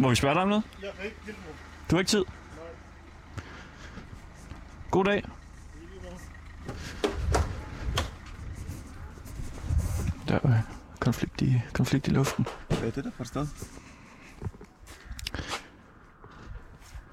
[0.00, 0.64] Må, vi spørge dig om noget?
[1.90, 2.24] Du har ikke tid?
[4.90, 5.24] God dag.
[10.28, 10.62] Der er
[11.00, 12.46] konflikt i, konflikt i luften.
[12.68, 13.46] Hvad er det der for et sted?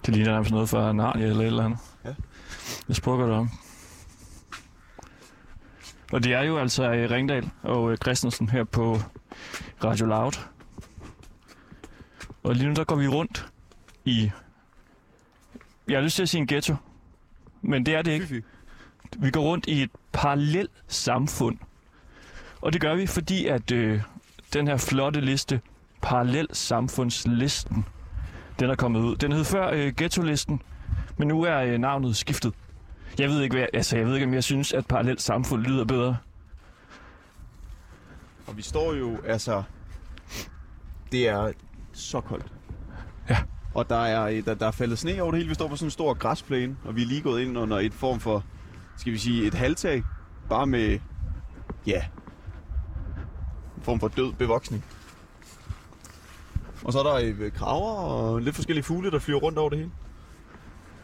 [0.05, 1.79] Det ligner nærmest noget fra Narnia eller et eller andet.
[2.05, 2.13] Ja.
[2.87, 3.49] Jeg spurgte dig om.
[6.11, 8.97] Og det er jo altså øh, Ringdal og øh, Christensen her på
[9.83, 10.56] Radio Loud.
[12.47, 13.51] Og lige nu der går vi rundt
[14.05, 14.31] i...
[15.87, 16.75] Jeg har lyst til at sige en ghetto.
[17.61, 18.43] Men det er det ikke.
[19.17, 21.57] Vi går rundt i et parallelt samfund.
[22.61, 24.01] Og det gør vi, fordi at øh,
[24.53, 25.61] den her flotte liste,
[26.01, 27.85] parallel samfundslisten,
[28.59, 29.15] den er kommet ud.
[29.15, 30.61] Den hed før øh, ghetto-listen,
[31.17, 32.53] men nu er øh, navnet skiftet.
[33.19, 35.85] Jeg ved ikke, hvad, altså, jeg ved ikke, om jeg synes, at parallelt samfund lyder
[35.85, 36.17] bedre.
[38.47, 39.63] Og vi står jo, altså...
[41.11, 41.51] Det er
[41.97, 42.45] så koldt.
[43.29, 43.37] Ja.
[43.73, 45.49] Og der er, der, der er faldet sne over det hele.
[45.49, 47.93] Vi står på sådan en stor græsplæne, og vi er lige gået ind under et
[47.93, 48.43] form for,
[48.97, 50.03] skal vi sige, et halvtag.
[50.49, 50.99] Bare med,
[51.87, 52.01] ja,
[53.77, 54.85] en form for død bevoksning.
[56.83, 59.77] Og så er der øh, kraver og lidt forskellige fugle, der flyver rundt over det
[59.79, 59.91] hele.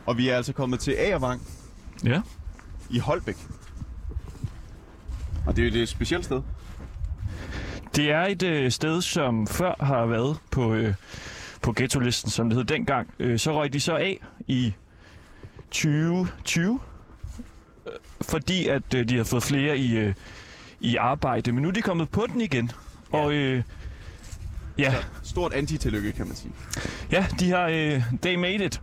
[0.05, 1.41] Og vi er altså kommet til Agervang
[2.03, 2.21] Ja.
[2.89, 3.37] i Holbæk.
[5.47, 6.41] Og det er jo det et specielt sted.
[7.95, 10.93] Det er et øh, sted, som før har været på, øh,
[11.61, 13.13] på ghetto-listen, som det hed dengang.
[13.19, 14.73] Øh, så røg de så af i
[15.71, 16.79] 2020,
[17.87, 20.13] øh, fordi at øh, de har fået flere i, øh,
[20.79, 21.51] i arbejde.
[21.51, 22.71] Men nu er de kommet på den igen.
[23.13, 23.17] Ja.
[23.17, 23.63] Og øh,
[24.77, 26.51] ja, Stort anti-tillykke, kan man sige.
[27.11, 28.81] ja, de har øh, they made it.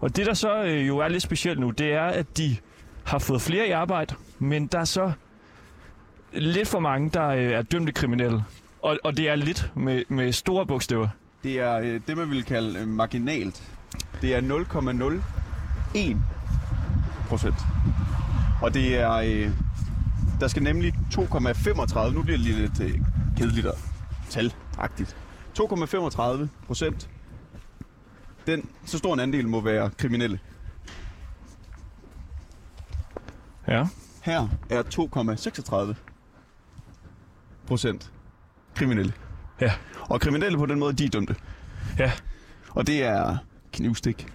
[0.00, 2.56] Og det, der så øh, jo er lidt specielt nu, det er, at de
[3.04, 5.12] har fået flere i arbejde, men der er så
[6.34, 8.44] lidt for mange, der øh, er dømte kriminelle.
[8.82, 11.08] Og, og det er lidt med, med store bogstaver.
[11.42, 13.62] Det er øh, det, man vil kalde øh, marginalt.
[14.22, 16.16] Det er 0,01
[17.28, 17.54] procent.
[18.62, 19.12] Og det er...
[19.12, 19.50] Øh,
[20.40, 22.14] der skal nemlig 2,35...
[22.14, 23.00] Nu bliver det lige lidt øh,
[23.36, 23.76] kedeligt og
[24.30, 25.16] talagtigt.
[25.60, 27.10] 2,35 procent.
[28.46, 30.38] Den, så stor en andel må være kriminelle.
[33.68, 33.86] Ja.
[34.22, 35.94] Her er 2,36
[37.66, 38.12] procent
[38.74, 39.12] kriminelle.
[39.60, 39.72] Ja.
[40.00, 41.36] Og kriminelle på den måde, de er dømte.
[41.98, 42.12] Ja.
[42.70, 43.36] Og det er
[43.72, 44.26] knivstik.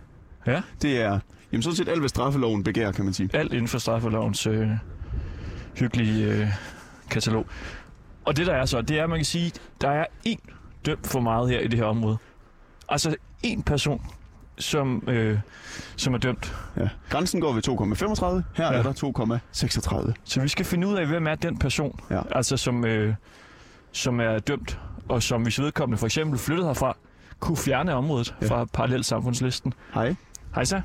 [0.48, 0.62] Ja.
[0.82, 1.20] Det er
[1.52, 3.30] jamen sådan set alt, hvad straffeloven begærer, kan man sige.
[3.34, 4.70] Alt inden for straffelovens øh,
[5.76, 6.48] hyggelige øh,
[7.10, 7.46] katalog.
[8.26, 9.52] Og det der er så, det er, at man kan sige,
[9.82, 10.54] der er én
[10.86, 12.18] dømt for meget her i det her område.
[12.90, 13.16] Altså
[13.46, 14.06] én person,
[14.60, 15.40] som, øh,
[15.96, 16.56] som er dømt.
[16.78, 16.90] Ja.
[17.10, 18.44] Grænsen går ved 2,35.
[18.58, 18.80] Her Ja.
[18.80, 20.14] er der 2,36.
[20.24, 22.22] Så vi skal finde ud af, hvem er den person, Ja.
[22.32, 23.16] altså som, øh,
[23.92, 26.98] som er dømt, og som hvis vedkommende for eksempel flyttede herfra,
[27.40, 28.48] kunne fjerne området ja.
[28.48, 29.74] Fra parallelsamfundslisten.
[29.94, 30.16] Hej.
[30.56, 30.82] Hej så.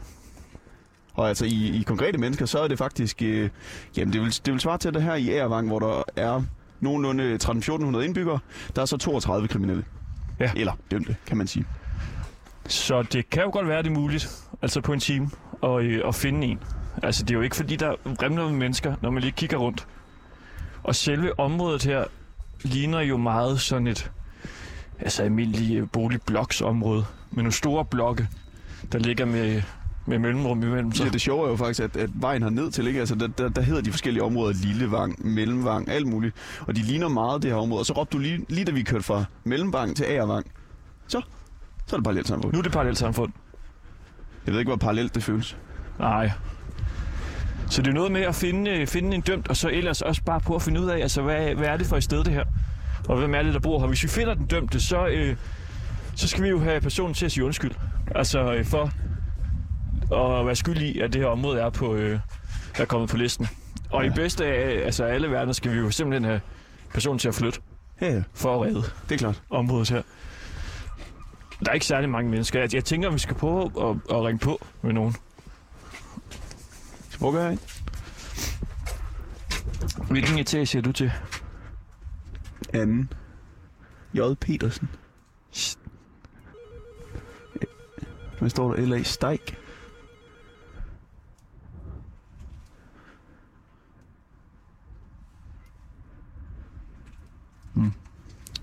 [1.15, 3.23] Og altså i, i konkrete mennesker, så er det faktisk...
[3.23, 3.51] Øh,
[3.97, 6.43] jamen det vil, det vil svare til det her i Ærvang, hvor der er
[6.81, 8.39] nogenlunde 13-1400 indbyggere.
[8.77, 9.85] Der er så 32 kriminelle.
[10.41, 10.51] Ja.
[10.57, 11.65] Eller dømte, kan man sige.
[12.69, 14.29] Så det kan jo godt være, det er muligt,
[14.63, 15.31] altså på en time,
[15.63, 16.59] at, øh, at finde en.
[17.03, 19.87] Altså det er jo ikke fordi, der vrimler med mennesker, når man lige kigger rundt.
[20.83, 22.05] Og selve området her
[22.63, 24.11] ligner jo meget sådan et
[25.01, 28.29] altså almindeligt øh, boligbloksområde med nogle store blokke,
[28.93, 29.63] der ligger med,
[30.07, 31.05] med mellemrum imellem sig.
[31.05, 33.01] Ja, det sjove er jo faktisk, at, at vejen har ned til, ikke?
[33.01, 36.35] Altså, der, der, der hedder de forskellige områder Lillevang, Mellemvang, alt muligt.
[36.61, 37.81] Og de ligner meget det her område.
[37.81, 40.47] Og så råbte du lige, lige da vi kørte fra Mellemvang til Agervang,
[41.09, 41.23] så,
[41.87, 42.53] så er det parallelt samfund.
[42.53, 43.33] Nu er det parallelt samfund.
[44.47, 45.57] Jeg ved ikke, hvor parallelt det føles.
[45.99, 46.31] Nej.
[47.71, 50.23] Så det er noget med at finde, øh, finde en dømt, og så ellers også
[50.23, 52.33] bare på at finde ud af, altså hvad, hvad er det for et sted det
[52.33, 52.45] her?
[53.09, 53.87] Og hvem er det, der bor her?
[53.87, 55.37] Hvis vi finder den dømte, så, øh,
[56.17, 57.71] så skal vi jo have personen til at sige undskyld.
[58.15, 58.83] Altså øh, for
[60.41, 62.19] at være skyld i, at det her område er, på, øh,
[62.79, 63.49] er kommet på listen.
[63.91, 64.11] Og ja.
[64.11, 66.41] i bedste af altså alle verdener skal vi jo simpelthen have
[66.95, 67.61] personen til at flytte
[68.01, 69.43] Ja, ja, for at redde det er klart.
[69.51, 70.03] området her.
[71.61, 72.61] Der er ikke særlig mange mennesker.
[72.61, 75.15] Jeg, jeg tænker, at vi skal prøve at, at ringe på med nogen.
[77.19, 77.59] Hvor gør jeg?
[80.11, 81.13] Hvilken etage er du til?
[82.73, 83.13] Anden.
[84.15, 84.21] J.
[84.41, 84.89] Petersen.
[88.39, 88.87] Hvad står der?
[88.87, 89.03] L.A.
[89.03, 89.59] Steik.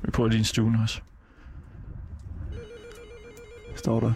[0.02, 1.02] Vi prøver en stue også.
[3.82, 4.14] Står der.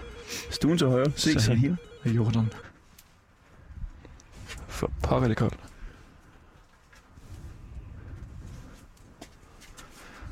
[0.51, 1.12] Stuen til højre.
[1.15, 1.41] Se Sahel.
[1.41, 1.77] Sahel.
[2.03, 2.53] af Jordan.
[4.67, 5.59] For pokker det koldt.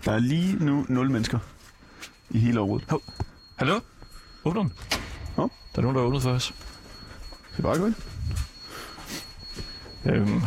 [0.05, 1.39] Der er lige nu 0 mennesker
[2.29, 2.93] i hele området.
[3.55, 3.79] Hallo?
[4.45, 4.73] Åbner den?
[5.35, 5.51] Hov.
[5.75, 6.53] Der er nogen, der er åbnet for os.
[7.51, 7.93] Det er bare godt.
[10.05, 10.41] Øhm,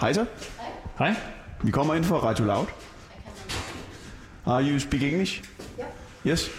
[0.00, 0.26] Hej så.
[0.98, 1.16] hej.
[1.62, 2.66] Vi kommer ind fra Radio Loud.
[4.46, 5.44] Are you speak English?
[5.78, 5.88] Yeah.
[6.26, 6.50] Yes.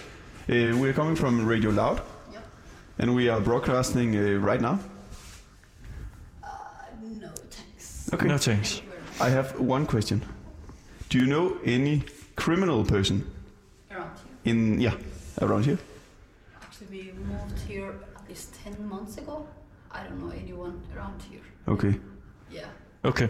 [0.50, 2.01] Uh, we are coming from Radio Loud.
[2.31, 2.40] Yeah.
[3.00, 4.80] And we are broadcasting uh, right now.
[6.44, 6.48] Uh,
[7.01, 8.10] no, thanks.
[8.13, 8.28] Okay.
[8.28, 8.81] No thanks.
[9.22, 10.22] I have one question.
[11.10, 12.04] Do you know any
[12.36, 13.24] criminal person
[13.92, 14.54] Around here.
[14.54, 14.95] in yeah
[15.42, 15.78] around here?
[16.62, 19.48] Actually, we moved here at least 10 months ago.
[19.92, 21.42] I don't know anyone around here.
[21.68, 22.00] Okay.
[22.51, 22.66] Yeah,
[23.06, 23.30] Okay.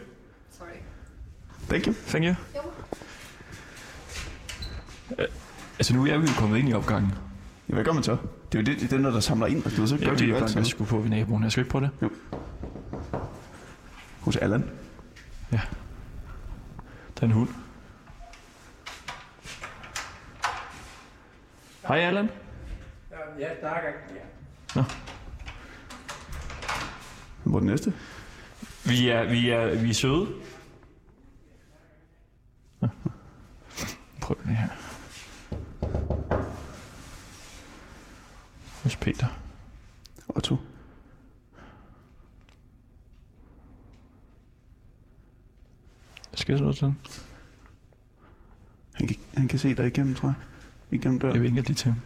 [0.50, 0.82] sorry.
[1.68, 1.94] Thank you.
[1.94, 2.36] Thank you.
[2.54, 2.72] Jo.
[5.84, 7.12] Altså, nu er vi jo kommet ind i opgangen.
[7.70, 8.18] Ja, hvad gør man så?
[8.52, 10.20] Det er jo det, det er den, der samler ind, ved, så Ja, gør det
[10.20, 10.64] vi er jo jo alt langt, sammen.
[10.66, 11.44] jeg skulle på ved naboen.
[11.44, 11.90] Jeg skal ikke på det.
[14.20, 14.70] Hos Allan.
[15.52, 15.58] Der
[17.22, 17.50] er en hund.
[21.88, 22.30] Hej, Allan.
[23.40, 23.90] Ja, snakker.
[24.76, 24.84] Ja.
[27.44, 27.94] Hvor er den næste?
[28.86, 30.28] Vi er, vi er, vi er søde.
[32.82, 32.88] Nå.
[34.22, 34.68] Prøv det her.
[38.84, 39.28] Hos Peter.
[40.28, 40.58] Otto.
[46.34, 46.96] Skal jeg så sådan?
[48.94, 50.36] Han kan, han kan se dig igennem, tror jeg.
[51.00, 51.36] Igennem døren.
[51.36, 52.02] Jeg vinker lige til ham.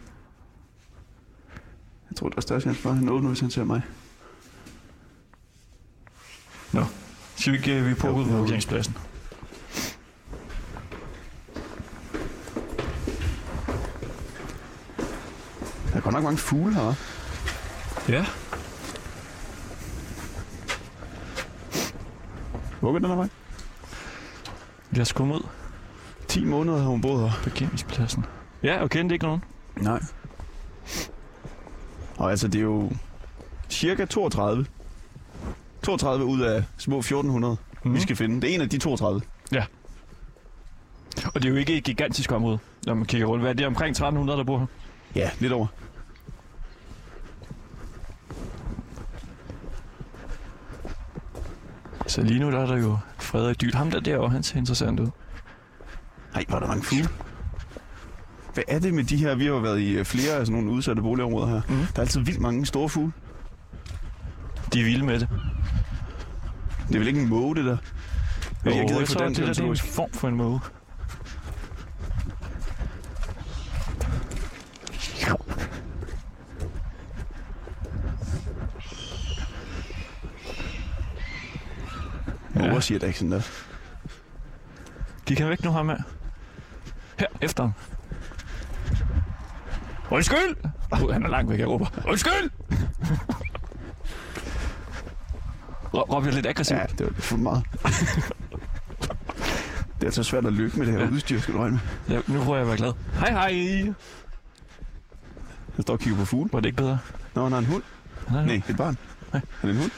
[2.10, 3.82] Jeg tror, der er større chance for, at han åbner, hvis han ser mig.
[6.72, 6.84] Nå.
[7.36, 8.38] Skal vi ikke, øh, vi er på Jo, ud på jo.
[8.38, 8.94] parkeringspladsen?
[15.90, 16.94] Der er godt nok mange fugle her.
[18.08, 18.26] Ja.
[22.80, 23.28] Hvor den her vej?
[25.00, 25.46] Os komme ud.
[26.28, 27.40] 10 måneder har hun boet her.
[27.42, 28.24] Parkeringspladsen.
[28.62, 29.44] Ja, og kendte ikke nogen.
[29.76, 30.02] Nej.
[32.16, 32.90] Og altså, det er jo
[33.70, 34.66] cirka 32.
[35.82, 37.94] 32 ud af små 1400, mm.
[37.94, 38.40] vi skal finde.
[38.40, 39.22] Det er en af de 32.
[41.34, 43.42] Og det er jo ikke et gigantisk område, når man kigger rundt.
[43.42, 44.66] Hvad er det omkring 1300, der bor her?
[45.14, 45.66] Ja, lidt over.
[52.18, 53.74] Så lige nu der er der jo Frederik Dyl.
[53.74, 55.08] Ham der derovre, han ser interessant ud.
[56.34, 57.08] Nej, hvor er der mange fugle.
[58.54, 59.34] Hvad er det med de her?
[59.34, 61.60] Vi har jo været i øh, flere af sådan nogle udsatte boligområder her.
[61.68, 61.78] Mhm.
[61.78, 63.12] Der er altid vildt mange store fugle.
[64.72, 65.28] De er vilde med det.
[66.88, 67.76] Det er vel ikke en måge, det der?
[68.64, 70.34] Jeg, jeg gider Jo, ikke få den det der det er en form for en
[70.34, 70.60] måge.
[82.68, 83.42] Måger siger da ikke sådan der.
[85.26, 85.96] Gik han væk nu, ham her?
[87.18, 87.72] Her, efter ham.
[90.10, 90.56] Undskyld!
[90.92, 91.86] Oh, han er langt væk, jeg råber.
[92.08, 92.50] Undskyld!
[95.94, 96.78] Rå- Råber jeg lidt aggressivt?
[96.80, 97.62] Ja, det var lidt for meget.
[99.94, 101.08] det er altså svært at lykke med det her Ja.
[101.10, 102.16] udstyr, skal du regne med.
[102.16, 102.92] Ja, nu prøver jeg at være glad.
[103.18, 103.82] Hej, hej!
[105.74, 106.50] Han står og kigger på fugle.
[106.52, 106.98] Var det ikke bedre?
[107.34, 107.82] Nå, han har en hund.
[108.30, 108.96] Nej, Nej, et barn.
[109.32, 109.42] Nej.
[109.62, 109.90] Er det en hund?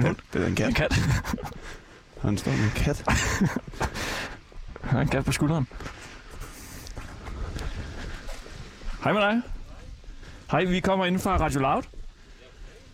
[0.00, 0.16] Det er en hund.
[0.32, 0.68] Det er en kat.
[0.68, 0.94] En kat.
[2.22, 3.04] Han står med en kat.
[4.84, 5.66] Han har en kat på skulderen.
[9.04, 9.42] Hej med dig.
[10.50, 11.82] Hej, vi kommer inden fra Radio Loud.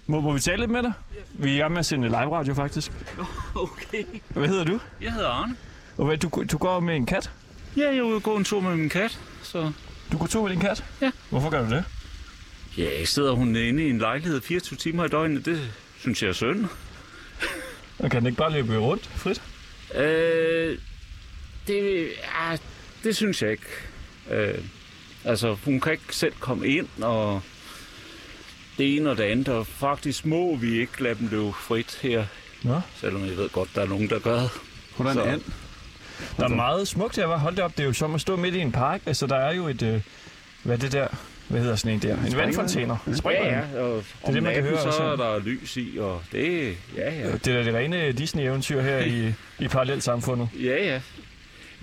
[0.07, 0.93] Må, må vi tale lidt med dig?
[1.33, 2.93] Vi er i gang med at sende live radio, faktisk.
[3.55, 4.05] Okay.
[4.29, 4.81] Hvad hedder du?
[5.01, 5.57] Jeg hedder Arne.
[5.99, 7.31] Og hvad, du, du går med en kat?
[7.77, 9.21] Ja, jeg er ude og gå en tur med min kat.
[9.43, 9.73] Så
[10.13, 10.85] Du går tur med din kat?
[11.01, 11.11] Ja.
[11.31, 11.85] Hvorfor gør du det?
[12.79, 15.45] ja, sidder hun inde i en lejlighed 24 timer i døgnet.
[15.47, 16.67] Det synes jeg er synd.
[18.03, 19.43] Og kan den ikke bare løbe rundt frit?
[19.95, 20.79] Øh,
[21.67, 22.09] det,
[22.41, 22.57] ja,
[23.05, 23.67] det synes jeg ikke.
[24.31, 24.59] Øh,
[25.25, 27.43] altså, hun kan ikke selv komme ind, og
[28.79, 32.27] det ene og det andet, og faktisk må vi ikke lade dem løbe frit her,
[32.63, 32.81] Nå.
[32.97, 34.51] selvom jeg ved godt, der er nogen, der gør det.
[34.97, 35.43] Hun er en and.
[36.37, 37.39] Der er meget smukt her, var.
[37.39, 39.01] Hold det op, det er jo som at stå midt i en park.
[39.07, 39.83] Altså, der er jo et...
[39.83, 40.01] Øh,
[40.63, 41.09] hvad er det der?
[41.49, 42.17] Hvad hedder sådan en der?
[42.17, 42.33] En.
[43.07, 43.15] Ja.
[43.15, 46.23] Springer Ja, ja, og om det, man kan høre så er der lys i, og
[46.33, 47.33] det, ja, ja.
[47.33, 50.49] Det er det rene Disney-eventyr her i, i parallelsamfundet.
[50.65, 51.01] Ja, ja.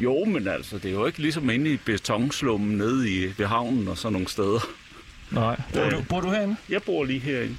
[0.04, 3.88] Jo, men altså, det er jo ikke ligesom inde i betonslummen nede i, ved havnen
[3.88, 4.60] og sådan nogle steder.
[5.32, 5.62] Nej.
[5.74, 6.56] Bor du, bor du herinde?
[6.70, 7.56] Jeg bor lige herinde.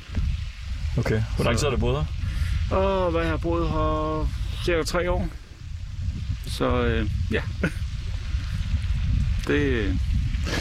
[0.98, 1.22] Okay.
[1.36, 2.76] Hvor lang tid har du boet her?
[2.76, 4.28] Og hvad jeg har boet her
[4.64, 5.28] cirka tre år.
[6.46, 7.42] Så øh, ja.
[9.46, 9.98] Det,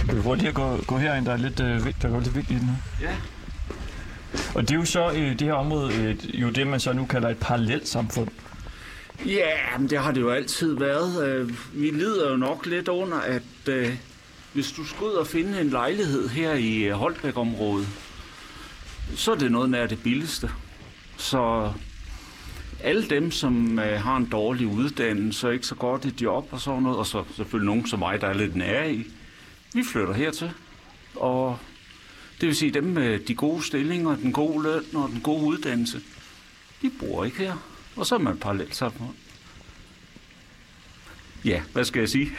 [0.07, 2.35] Kan vi prøve lige at gå, gå herind, der er lidt, øh, der går lidt
[2.35, 3.07] vigtigt i den her.
[3.09, 3.15] Ja.
[4.55, 7.05] Og det er jo så, øh, det her område, øh, jo det, man så nu
[7.05, 8.27] kalder et parallelt samfund.
[9.25, 11.27] Ja, men det har det jo altid været.
[11.27, 13.95] Øh, Vi lider jo nok lidt under, at øh,
[14.53, 17.87] hvis du skal ud og finde en lejlighed her i øh, Holbæk-området,
[19.15, 20.49] så er det noget nær det billigste.
[21.17, 21.71] Så
[22.83, 26.61] alle dem, som øh, har en dårlig uddannelse og ikke så godt et job og
[26.61, 29.07] sådan noget, og så selvfølgelig nogen som mig, der er lidt nære i,
[29.73, 30.51] vi flytter hertil.
[31.15, 31.59] Og
[32.41, 36.01] det vil sige, dem med de gode stillinger, den gode løn og den gode uddannelse,
[36.81, 37.55] de bor ikke her.
[37.95, 39.09] Og så er man parallelt samfund.
[41.45, 42.31] Ja, hvad skal jeg sige?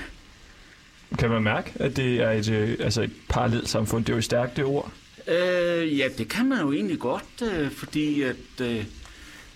[1.19, 4.05] Kan man mærke, at det er et, øh, altså et parallelt samfund?
[4.05, 4.93] Det er jo et stærkt det ord.
[5.29, 8.85] Øh, ja, det kan man jo egentlig godt, øh, fordi at øh,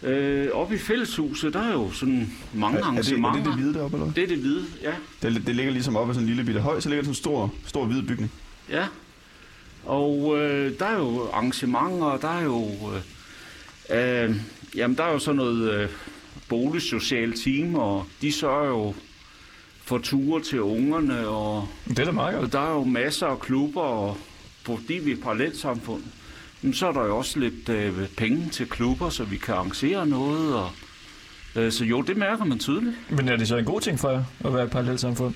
[0.05, 3.37] øh, oppe i fælleshuset, der er jo sådan mange Er, er, det, er arrangementer.
[3.37, 4.93] det det hvide deroppe, eller det er det hvide, ja.
[5.23, 7.11] Det, det ligger ligesom oppe af sådan en lille bitte høj, så ligger der sådan
[7.11, 8.33] en stor, stor hvid bygning.
[8.71, 8.87] Ja.
[9.85, 12.69] Og øh, der er jo arrangementer, der er jo...
[13.91, 14.37] Øh, øh,
[14.77, 15.89] jamen, der er jo sådan noget øh,
[16.49, 18.95] boligsocialt team, og de sørger jo
[19.85, 22.45] for ture til ungerne, og Det er da meget godt.
[22.45, 24.17] Og der er jo masser af klubber, og
[24.63, 26.13] fordi vi er parallelsamfund, jamen,
[26.73, 30.55] så er der jo også lidt øh, penge til klubber, så vi kan arrangere noget.
[30.55, 30.71] Og,
[31.57, 32.97] øh, så jo, det mærker man tydeligt.
[33.11, 35.35] Men er det så en god ting for jer, at være et parallelt samfund?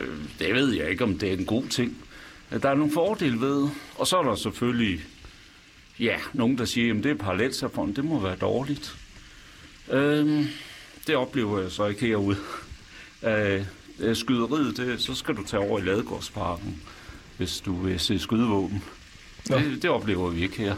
[0.00, 0.06] Øh,
[0.38, 1.96] det ved jeg ikke, om det er en god ting.
[2.52, 5.00] Øh, Der er nogle fordele ved, og så er der selvfølgelig
[6.00, 8.96] ja, nogen, der siger, at det er parallelsamfund, det må være dårligt.
[9.90, 10.44] Øh,
[11.06, 12.36] det oplever jeg så ikke herude.
[13.22, 13.64] Øh,
[14.00, 16.82] øh, skyderiet, det, så skal du tage over i Ladegårdsparken,
[17.36, 18.82] hvis du vil se skydevåben.
[19.50, 19.58] Nå.
[19.58, 20.74] Det, det oplever vi ikke her.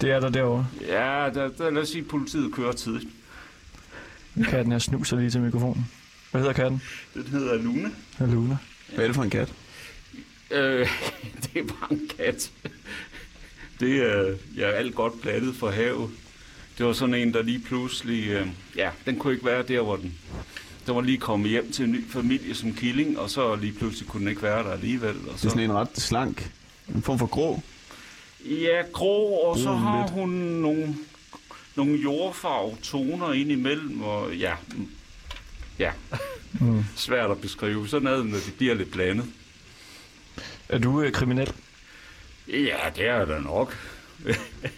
[0.00, 0.66] Det er der derovre.
[0.88, 3.10] Ja, der, der, lad os sige, at politiet kører tidligt.
[4.44, 5.86] Katten her snuser lige til mikrofonen.
[6.30, 6.82] Hvad hedder katten?
[7.14, 7.88] Den hedder Luna.
[8.20, 8.56] Ja, Luna.
[8.94, 9.52] Hvad er det for en kat?
[10.50, 10.88] Øh,
[11.42, 12.50] det er bare en kat.
[13.80, 16.10] Det er ja, alt godt blandet for havet.
[16.78, 18.28] Det var sådan en, der lige pludselig...
[18.28, 18.46] Øh,
[18.76, 20.14] ja, den kunne ikke være der, hvor den...
[20.86, 24.08] Den var lige kommet hjem til en ny familie som killing, og så lige pludselig
[24.08, 25.08] kunne den ikke være der alligevel.
[25.16, 26.50] Og Det er så, sådan en ret slank,
[26.94, 27.62] en form for grå.
[28.44, 30.10] Ja, grå, og så har lidt.
[30.12, 30.94] hun nogle,
[31.74, 34.54] nogle jordfarvetoner ind imellem, og ja,
[35.78, 35.90] ja,
[36.60, 36.84] Mm.
[36.96, 37.88] svært at beskrive.
[37.88, 39.26] Sådan er det, når det bliver lidt blandet.
[40.68, 41.52] Er du øh, kriminel?
[42.48, 43.76] Ja, det er der nok.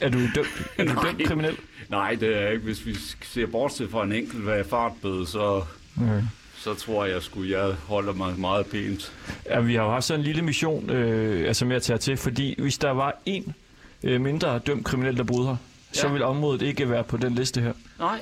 [0.00, 1.04] Er du dømt, er du Nej.
[1.04, 1.56] dømt kriminel?
[1.88, 2.64] Nej, det er jeg ikke.
[2.64, 5.64] Hvis vi ser bortset fra en enkelt hvad fartbøde, så,
[6.00, 6.22] Okay.
[6.66, 9.12] Så tror jeg, skulle jeg holder mig meget pænt.
[9.46, 12.16] Ja, vi har jo haft sådan en lille mission øh, altså med at tage til,
[12.16, 13.54] fordi hvis der var en
[14.02, 15.56] øh, mindre dømt kriminel, der boede her,
[15.94, 16.00] ja.
[16.00, 16.12] så Ja.
[16.12, 17.72] vil området ikke være på den liste her.
[17.98, 18.20] Nej,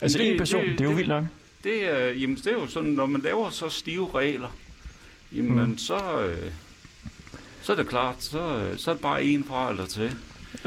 [0.00, 1.24] Altså en person, det, det- det er jo det- vildt nok.
[1.64, 4.56] det er, jamen, det er jo sådan, når man laver så stive regler,
[5.32, 5.78] jamen mm.
[5.78, 6.50] så, øh,
[7.62, 10.10] så er det klart, så, øh, så er det bare en fra eller til.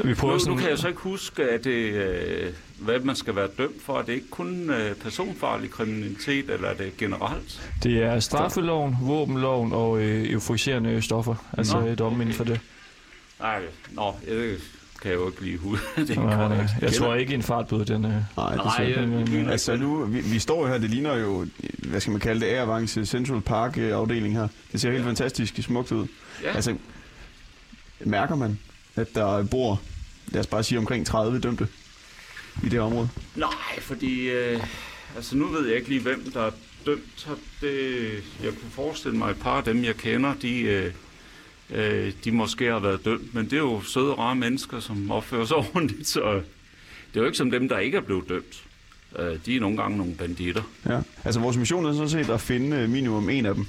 [0.04, 3.16] Vi prøver Nu, sådan, nu kan jeg så ikke huske, at det, øh, hvad man
[3.16, 3.98] skal være dømt for.
[3.98, 7.70] Er det ikke kun øh, personfarlig kriminalitet, eller er det generelt?
[7.82, 11.34] Det er straffeloven, våbenloven og øh, euforiserende stoffer.
[11.58, 12.60] Altså Nå, et om inden for det.
[13.40, 14.58] Nej, nå, det
[15.02, 15.86] kan jeg jo ikke lige huske.
[15.96, 16.74] det kan Nej, jeg nej, ikke.
[16.80, 19.76] jeg tror ikke en fartbøde, den øh, Nej, det Nej, er jeg, men, jeg, Altså
[19.76, 21.46] nu, vi, vi står jo her, det ligner jo,
[21.88, 24.48] hvad skal man kalde det, Airvance Central Park øh, afdeling her.
[24.72, 25.08] Det ser helt Ja.
[25.08, 26.06] fantastisk smukt ud.
[26.44, 26.50] ja.
[26.54, 26.74] Altså,
[28.00, 28.58] mærker man,
[28.96, 29.80] at der bor,
[30.28, 31.68] lad os bare sige, omkring 30 dømte
[32.64, 33.08] i det område?
[33.36, 34.60] Nej, fordi øh,
[35.16, 36.50] altså nu ved jeg ikke lige, hvem der er
[36.86, 37.26] dømt.
[37.26, 37.34] her.
[37.60, 40.92] Det, jeg kunne forestille mig, et par af dem, jeg kender, de, øh,
[41.70, 43.34] øh, de måske har været dømt.
[43.34, 46.42] Men det er jo søde rare mennesker, som opfører sig ordentligt, så
[47.14, 48.64] det er jo ikke som dem, der ikke er blevet dømt.
[49.18, 50.62] Øh, de er nogle gange nogle banditter.
[50.86, 51.00] Ja.
[51.24, 53.66] Altså vores mission er sådan set at finde øh, minimum en af dem.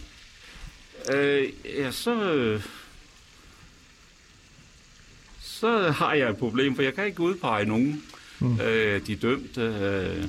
[1.13, 2.33] Øh, ja, så...
[2.33, 2.61] Øh,
[5.41, 8.03] så har jeg et problem, for jeg kan ikke udpege nogen
[8.39, 8.59] Mm.
[8.61, 9.61] øh, de dømte.
[9.61, 10.23] Øh,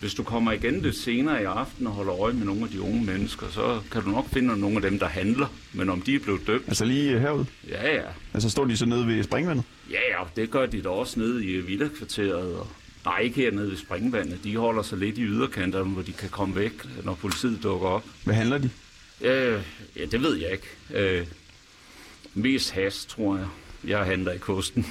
[0.00, 2.80] hvis du kommer igen lidt senere i aften og holder øje med nogle af de
[2.80, 5.46] unge mennesker, så kan du nok finde nogle af dem, der handler.
[5.72, 7.46] Men om de er blevet dømt, Altså lige øh, herude.
[7.68, 8.02] ja, ja.
[8.34, 9.64] Altså står de så nede ved springvandet?
[9.90, 12.54] Ja, ja, det gør de da også nede i villakvarteret.
[12.54, 12.68] Og,
[13.04, 14.44] nej, ikke hernede ved Springvandet.
[14.44, 16.72] De holder sig lidt i yderkanterne, hvor de kan komme væk,
[17.04, 18.04] når politiet dukker op.
[18.24, 18.70] Hvad handler de?
[19.20, 19.62] Øh,
[19.96, 20.66] ja, det ved jeg ikke.
[20.94, 21.26] Øh,
[22.34, 23.46] mest has, tror jeg.
[23.84, 24.86] Jeg handler i kosten.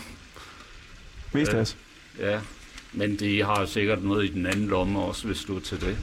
[1.33, 1.57] Mest Ja.
[1.57, 1.77] has.
[2.19, 2.39] Ja,
[2.93, 5.97] men de har sikkert noget i den anden lomme også, hvis du er til det.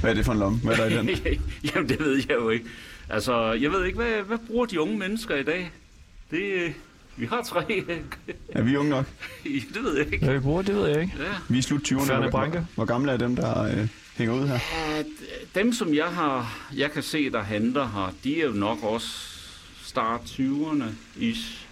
[0.00, 0.58] Hvad er det for en lomme?
[0.58, 1.40] Hvad er der i den?
[1.74, 2.64] Jamen, det ved jeg jo ikke.
[3.08, 5.70] Altså, jeg ved ikke, hvad, hvad bruger de unge mennesker i dag?
[6.30, 6.74] Det,
[7.16, 7.84] Vi har tre.
[8.48, 9.06] Er vi unge nok?
[9.74, 10.24] det ved jeg ikke.
[10.24, 11.12] Hvad vi bruger, det ved jeg ikke.
[11.18, 11.24] Ja.
[11.48, 12.06] Vi er slut 20'erne.
[12.06, 12.66] Ferne Hvor, Branke.
[12.74, 14.58] hvor gamle er dem, der øh, hænger ud her?
[14.98, 15.06] At
[15.54, 19.08] dem, som jeg har, jeg kan se, der handler her, de er jo nok også
[19.84, 20.84] start 20'erne
[21.16, 21.66] is.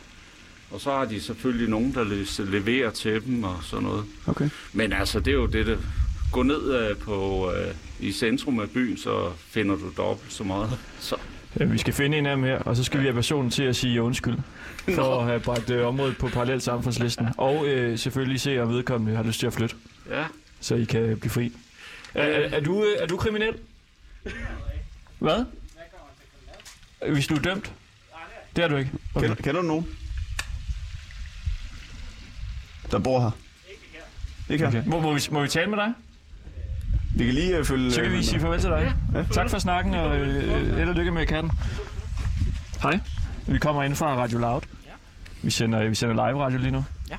[0.70, 4.04] Og så har de selvfølgelig nogen, der le- leverer til dem og sådan noget.
[4.26, 4.48] Okay.
[4.72, 5.76] Men altså, det er jo det, der
[6.32, 10.70] gå ned øh, på, øh, i centrum af byen, så finder du dobbelt så meget.
[11.00, 11.16] Så,
[11.60, 13.62] Ja, vi skal finde en af dem her, og så skal vi have personen til
[13.62, 14.34] at sige undskyld
[14.94, 17.26] for at have bragt øh, området på parallelt samfundslisten.
[17.36, 19.74] Og øh, selvfølgelig se, om vedkommende har lyst til at flytte,
[20.10, 20.24] ja.
[20.60, 21.52] så I kan blive fri.
[22.14, 23.54] Er, er, er, du, øh, er du kriminel?
[25.18, 25.44] Hvad?
[27.12, 27.72] Hvis du er dømt?
[28.56, 28.90] Det er du ikke.
[29.14, 29.26] Okay.
[29.28, 29.86] Kender, kender du nogen?
[32.90, 33.30] Der bor her?
[34.48, 34.80] Ikke her?
[34.80, 34.88] Okay.
[34.90, 35.92] Må, må, vi, må vi tale med dig?
[37.16, 37.92] Vi kan lige øh, følge...
[37.92, 38.92] Så kan vi sige farvel til dig.
[39.14, 39.24] Ja.
[39.32, 41.52] Tak for snakken, og øh, held og lykke med katten.
[42.82, 43.00] Hej.
[43.46, 44.60] Vi kommer ind fra Radio Loud.
[45.42, 46.84] Vi sender, vi sender live radio lige nu.
[47.10, 47.16] Ja.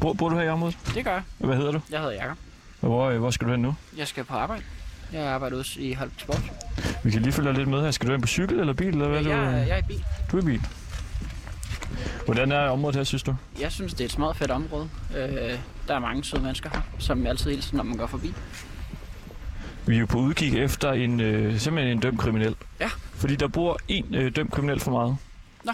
[0.00, 0.78] Bor, bor du her i området?
[0.94, 1.22] Det gør jeg.
[1.38, 1.80] Hvad hedder du?
[1.90, 2.36] Jeg hedder Jakob.
[2.80, 3.74] Hvor, øh, hvor skal du hen nu?
[3.96, 4.62] Jeg skal på arbejde.
[5.12, 6.42] Jeg arbejder ude i Holm Sport.
[7.04, 7.90] Vi kan lige følge dig lidt med her.
[7.90, 8.88] Skal du hen på cykel eller bil?
[8.88, 10.04] Eller hvad er Jeg, du, jeg er i bil.
[10.32, 10.62] du er i bil.
[12.24, 13.34] Hvordan er området her, synes du?
[13.60, 14.88] Jeg synes, det er et smadret fedt område.
[15.16, 15.58] Øh,
[15.88, 18.34] der er mange søde mennesker her, som altid hilser, når man går forbi.
[19.86, 22.56] Vi er jo på udkig efter en, øh, simpelthen en dømt kriminel.
[22.80, 22.88] Ja.
[23.14, 25.16] Fordi der bor en øh, dømt kriminel for meget.
[25.64, 25.72] Nå.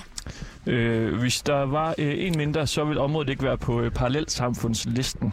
[0.66, 5.32] Øh, hvis der var øh, en mindre, så vil området ikke være på øh, parallelsamfundslisten.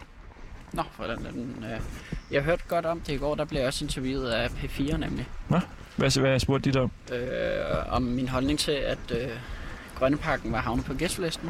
[0.73, 1.65] Nå, hvordan er den?
[1.71, 1.79] Øh...
[2.31, 3.35] Jeg hørte godt om det i går.
[3.35, 5.27] Der blev jeg også interviewet af P4 nemlig.
[5.95, 6.91] Hvad, hvad spurgte de der om?
[7.13, 9.29] Øh, om min holdning til, at øh,
[9.95, 11.49] Grønneparken var havnet på gæstelisten.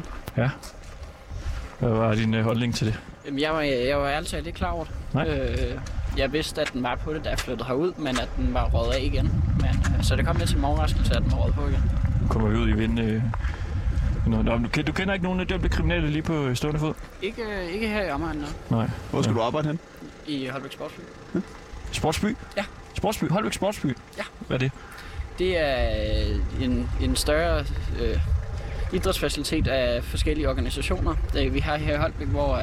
[1.78, 3.00] Hvad var din øh, holdning til det?
[3.26, 4.94] Jamen, jeg var, jeg var ærligt talt ikke klar over det.
[5.14, 5.28] Nej.
[5.28, 5.78] Øh,
[6.16, 8.64] jeg vidste, at den var på det, da jeg flyttede herud, men at den var
[8.64, 9.44] røget af igen.
[9.60, 11.82] Men, øh, så det kom lidt som overraskelse, at den var røget på igen.
[12.22, 13.00] Nu kommer vi ud i vind.
[13.00, 13.22] Øh,
[14.26, 16.94] Nå, nå, du, du kender ikke nogen øh, dømte kriminelle lige på øh, stående fod?
[17.22, 18.78] Ikke, øh, ikke her i omegnen, nej.
[18.78, 18.90] Nej.
[19.10, 19.38] Hvor skal Ja.
[19.38, 19.78] du arbejde hen?
[20.26, 21.00] I Holbæk Sportsby.
[21.92, 22.36] Sportsby?
[22.56, 22.64] Ja.
[22.94, 23.24] Sportsby?
[23.30, 23.86] Holbæk Sportsby?
[24.18, 24.22] Ja.
[24.46, 24.72] Hvad er det?
[25.38, 25.88] Det er
[26.60, 27.64] en, en større
[28.00, 28.18] øh,
[28.92, 31.14] idrætsfacilitet af forskellige organisationer.
[31.32, 32.62] Det, vi har her i Holbæk, hvor øh,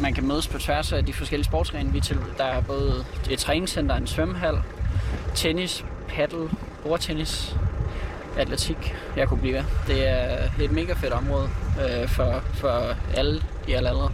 [0.00, 1.92] man kan mødes på tværs af de forskellige sportsgrene.
[1.92, 4.54] Vi til, der er både et træningscenter, en svømmehal,
[5.34, 6.48] tennis, paddle,
[6.82, 7.56] bordtennis,
[8.38, 8.94] atletik.
[9.16, 9.62] Jeg kunne blive ved.
[9.86, 11.48] Det er et mega fedt område
[11.84, 14.08] øh, for, for alle i alle aldre.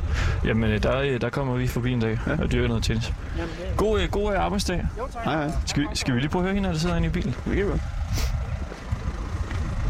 [0.45, 2.33] Jamen, øh, der, øh, der kommer vi forbi en dag Ja.
[2.43, 3.12] og dyrker noget tennis.
[3.38, 4.87] Jamen, det God, øh, god øh, arbejdsdag.
[5.25, 5.51] Hej, hej.
[5.66, 7.31] Skal vi, skal vi lige prøve at høre hende, der sidder inde i bilen?
[7.45, 7.81] Det kan vi godt.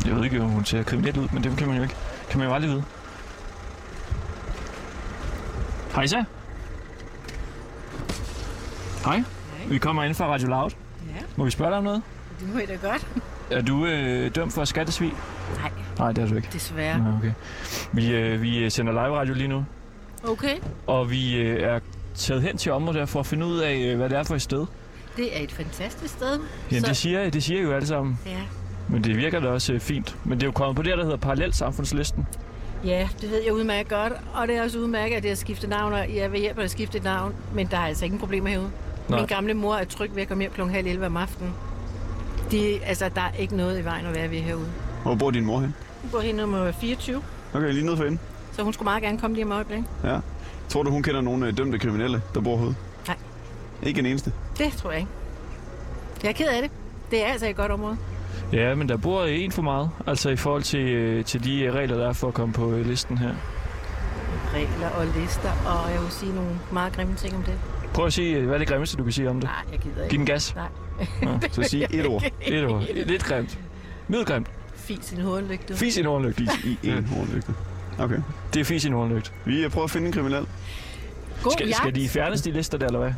[0.06, 1.94] Jeg ved ikke, om hun ser kriminel ud, men det kan man jo ikke.
[2.30, 2.84] Kan man jo aldrig vide.
[5.94, 6.24] Hej så.
[9.04, 9.22] Hej.
[9.68, 10.70] Vi kommer ind fra Radio Loud.
[10.70, 11.20] Ja.
[11.36, 12.02] Må vi spørge dig om noget?
[12.40, 13.06] Det må I da godt.
[13.50, 15.12] Er du øh, dømt for skattesvig?
[15.60, 16.48] Nej, Nej, det er du ikke.
[16.52, 16.98] desværre.
[16.98, 17.32] Nej, okay.
[17.92, 19.64] Vi, øh, vi øh, sender live radio lige nu,
[20.24, 21.80] Okay, og vi øh, er
[22.14, 24.42] taget hen til området for at finde ud af, øh, hvad det er for et
[24.42, 24.66] sted.
[25.16, 26.40] det er et fantastisk sted.
[26.70, 28.30] Jamen, Så- det siger, det siger I jo alle sammen, Ja.
[28.92, 30.16] Men det virker da også øh, fint.
[30.24, 32.26] Men det er jo kommet på det, her, der hedder Parallelsamfundslisten.
[32.84, 34.12] ja, det ved jeg udmærket godt.
[34.34, 36.70] Og det er også udmærket, at det har skiftet navn, og jeg vil hjælpe at
[36.70, 37.34] skifte et navn.
[37.54, 38.70] Men der er altså ingen problemer herude.
[39.08, 39.18] Nej.
[39.18, 40.62] Min gamle mor er tryg ved at komme hjem kl.
[40.62, 41.52] halv 11 om aftenen.
[42.50, 44.66] De, altså, der er ikke noget i vejen at være ved herude.
[45.02, 45.74] Hvor bor din mor hen?
[46.02, 47.22] Hun bor helt nummer 24,
[47.54, 48.20] Okay, lige nede for enden.
[48.52, 49.82] så hun skulle meget gerne komme lige om øjeblik.
[50.04, 50.18] Ja.
[50.68, 52.74] Tror du, hun kender nogle øh, dømte kriminelle, der bor herude?
[53.06, 53.16] Nej.
[53.82, 54.32] Ikke en eneste.
[54.58, 55.10] Det tror jeg ikke.
[56.22, 56.70] Jeg er ked af det.
[57.10, 57.96] Det er altså et godt område.
[58.52, 61.74] Ja, men der bor en for meget, altså i forhold til, øh, til de øh,
[61.74, 63.30] regler, der er for at komme på øh, listen her.
[64.54, 67.54] Regler og lister, og jeg vil sige nogle meget grimme ting om det.
[67.94, 69.44] Prøv at sige, hvad er det grimmeste, du kan sige om det?
[69.44, 70.16] Nej, jeg gider Giv ikke.
[70.16, 70.54] den gas.
[70.54, 70.68] Nej.
[71.52, 72.22] Så sig et ord.
[72.46, 72.84] Et ord.
[73.06, 73.58] Lidt grimt.
[74.08, 74.50] Middelgrimt.
[74.74, 75.76] Fis i en hovedlygte.
[75.76, 76.36] Fis i en hornlygt.
[76.36, 77.54] Fis i en hornlygte.
[77.98, 78.18] Okay.
[78.54, 79.32] Det er fis i en hornlygt.
[79.44, 80.46] Vi prøver at finde en kriminel.
[81.42, 81.76] God Skal, jagt.
[81.76, 83.12] skal de fjernes, de lister der, eller hvad?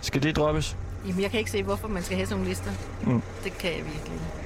[0.00, 0.76] Skal det droppes?
[1.06, 2.70] Jamen, jeg kan ikke se, hvorfor man skal have sådan nogle lister.
[3.02, 3.22] Mm.
[3.44, 4.45] Det kan jeg virkelig ikke.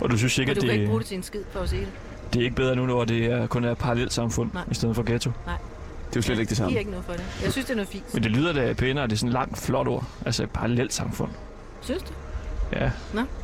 [0.00, 1.60] Og du synes ikke, du at kan ikke bruge det, det til en skid for
[1.60, 1.88] at se det.
[2.32, 4.62] det er ikke bedre nu, når det er, kun er parallelt samfund, Nej.
[4.70, 5.30] i stedet for ghetto?
[5.30, 6.68] Det er jo slet ikke det Det samme.
[6.70, 7.24] giver ikke noget for det.
[7.42, 8.14] Jeg synes, det er noget fint.
[8.14, 10.04] Men det lyder da pænere, det er sådan et langt, flot ord.
[10.26, 11.30] Altså et parallelt samfund.
[11.80, 12.12] Synes du?
[12.72, 12.90] Ja.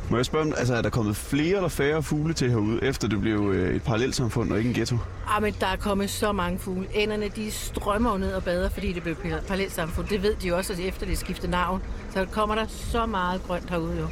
[0.09, 3.21] Må jeg spørge, altså, er der kommet flere eller færre fugle til herude, efter det
[3.21, 4.97] blev øh, et parallelt samfund og ikke en ghetto?
[5.29, 6.87] Ah, men der er kommet så mange fugle.
[6.93, 9.15] Ænderne, de strømmer jo ned og bader, fordi det blev
[9.47, 10.07] parallelt samfund.
[10.07, 11.81] Det ved de jo også, at efter det skifter navn.
[12.13, 14.07] Så kommer der så meget grønt herude jo.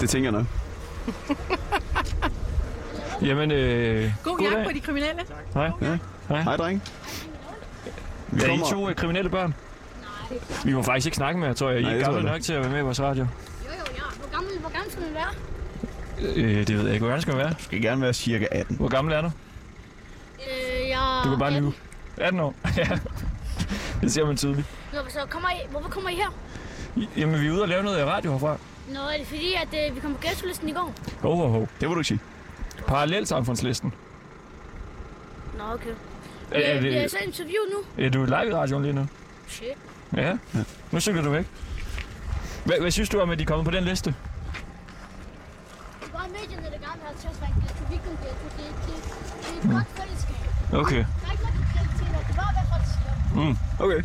[0.00, 0.46] Det tænker jeg nok.
[3.28, 4.64] Jamen, øh, God, God jagt dag.
[4.66, 5.20] på de kriminelle.
[5.54, 5.70] hej.
[5.82, 5.98] Ja.
[6.28, 6.42] Hej.
[6.42, 6.82] Hej, dreng.
[8.28, 9.54] Vi Er I kommer- to øh, kriminelle børn?
[10.64, 11.80] Vi må faktisk ikke snakke med jer, tror jeg.
[11.80, 13.22] I Nej, er det tror gamle jeg nok til at være med i vores radio.
[13.22, 13.26] Jo,
[13.64, 14.02] jo, ja.
[14.20, 15.28] Hvor gammel, hvor gammel skal man være?
[16.36, 16.98] Øh, det ved jeg ikke.
[17.02, 17.54] Hvor gammel skal man være?
[17.58, 18.76] Skal gerne være cirka 18.
[18.76, 19.26] Hvor gammel er du?
[19.26, 21.20] Øh, jeg...
[21.24, 21.72] Du kan bare lyve.
[22.16, 22.54] 18 år.
[22.76, 22.98] ja.
[24.00, 24.66] Det ser man tydeligt.
[24.92, 25.54] Nå, så kommer I...
[25.70, 26.34] Hvorfor kommer I her?
[27.16, 28.56] Jamen, vi er ude og lave noget i radio herfra.
[28.88, 30.94] Nå, er det fordi, at øh, vi kom på gæstelisten i går?
[31.22, 31.66] Ho, ho, ho.
[31.80, 32.20] Det må du ikke sige.
[32.86, 33.94] Parallelsamfundslisten.
[35.58, 35.90] Nå, okay.
[36.50, 38.04] Er, er, Bliver jeg det, så interviewet nu?
[38.04, 39.06] er du live i radioen lige nu?
[39.48, 39.68] Shit.
[40.16, 40.36] Ja.
[40.92, 41.46] Nu cykler du væk.
[42.64, 44.10] Hvad, hvad synes du om, at de er kommet på den liste?
[44.10, 47.84] Det er bare medierne, der gerne vil have til at en ghetto.
[47.90, 48.46] Weekend ghetto.
[48.56, 48.94] Det, det,
[49.42, 50.36] det er et godt fællesskab.
[50.72, 50.96] Okay.
[50.96, 53.48] Der er ikke noget kriminalitet, det var, hvad folk siger.
[53.48, 53.56] Mm.
[53.84, 54.02] Okay.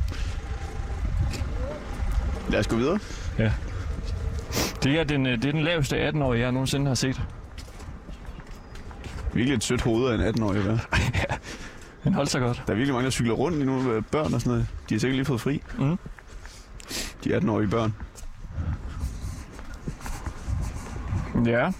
[2.52, 3.00] Lad os gå videre.
[4.84, 7.22] Det er den, øh, det er den laveste 18-årige, jeg nogensinde har set.
[9.34, 10.62] Virkelig et sødt hoved af en 18-årig.
[10.62, 10.78] Hvad?
[12.04, 12.64] Han holdt sig godt.
[12.68, 14.68] Der er virkelig mange, der cykler rundt lige nu med børn og sådan noget.
[14.90, 15.62] De har sikkert lige fået fri.
[15.80, 15.98] Mm.
[17.24, 17.94] De 18-årige børn.
[21.46, 21.72] Ja.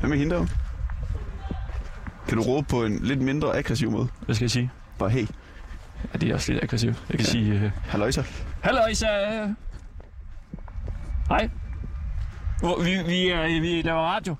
[0.00, 0.46] Hvad med hende der?
[2.28, 4.08] Kan du råbe på en lidt mindre aggressiv måde?
[4.24, 4.70] Hvad skal jeg sige?
[4.98, 5.26] Bare hey,
[6.14, 7.02] Ja, det er også lidt aggressivt.
[7.10, 7.38] Jeg kan Ja.
[7.38, 7.44] ja.
[7.60, 7.64] sige...
[7.66, 8.22] Uh, halløjsa.
[8.62, 9.06] Hallo Isa!
[11.28, 11.48] Hej.
[12.60, 14.36] Hvor- Vi, vi, er, vi laver radio.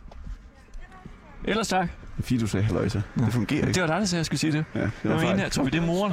[1.45, 1.89] Ellers tak.
[2.21, 3.01] Fordi du sagde halløjsa.
[3.19, 3.73] Det fungerer ikke.
[3.73, 4.65] Det var dig, der sagde, at jeg skulle sige det.
[4.75, 5.49] Ja, det Det var hende her.
[5.49, 6.13] Tror vi, det er moren.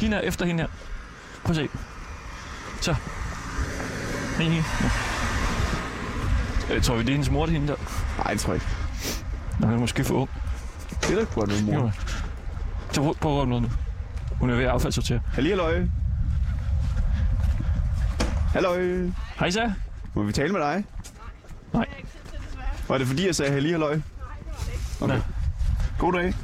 [0.00, 0.68] Hende her, efter hende her.
[1.44, 1.68] Prøv at se.
[2.80, 2.94] Så.
[4.38, 4.62] Hej, hej.
[6.74, 7.78] Jeg tror vi, det er hendes mor, det er hende der.
[8.24, 8.76] Nej, det tror jeg ikke.
[9.60, 10.30] Nå, hun er måske for ung.
[10.90, 11.82] Det er da godt med mor.
[11.82, 11.90] Jo.
[12.92, 13.68] Så prøv, prøv at råbe noget nu.
[14.40, 15.20] Hun er ved at affaldssortere.
[15.26, 15.50] Halli
[18.56, 19.10] Halløj.
[19.38, 19.72] Hej så.
[20.14, 20.84] Må vi tale med dig?
[21.72, 21.86] Nej.
[22.88, 24.00] Var det fordi, jeg sagde halli halløj?
[25.00, 25.14] Okay.
[25.14, 25.22] Nej.
[25.98, 26.34] God dag.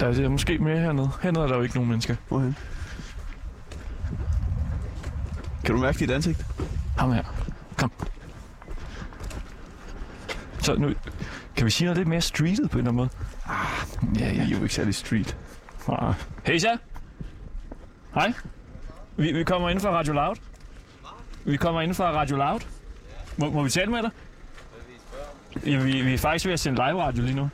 [0.00, 1.10] Der er måske mere hernede.
[1.22, 2.16] Hernede er der jo ikke nogen mennesker.
[2.28, 2.56] Hvorhen?
[5.64, 6.46] Kan du mærke dit ansigt?
[6.98, 7.22] Ham her.
[7.78, 7.92] Kom.
[10.58, 10.94] Så nu...
[11.56, 13.08] Kan vi sige noget lidt mere streetet på en eller anden måde?
[13.46, 14.42] Ah, ja, ja.
[14.42, 15.36] er jo ikke særlig street.
[15.86, 16.78] Hej så.
[18.14, 18.32] Hej.
[19.16, 20.36] Vi, vi kommer ind fra Radio Loud.
[21.44, 22.60] Vi kommer ind fra Radio Loud.
[23.36, 24.10] Må, må vi tale med dig?
[25.66, 27.42] Ja, vi, vi er faktisk ved at sende live radio lige nu.
[27.42, 27.48] Nå,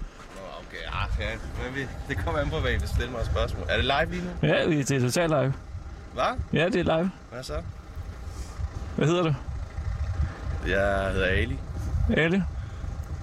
[0.58, 1.26] okay, ah, ja,
[1.64, 3.66] men vi, det kommer an på, hvad I vil stille mig et spørgsmål.
[3.68, 4.48] Er det live lige nu?
[4.48, 5.54] Ja, det er totalt live.
[6.14, 6.24] Hvad?
[6.52, 7.10] Ja, det er live.
[7.32, 7.62] Hvad så?
[8.96, 9.34] Hvad hedder du?
[10.66, 11.58] Jeg hedder Ali.
[12.16, 12.42] Ali?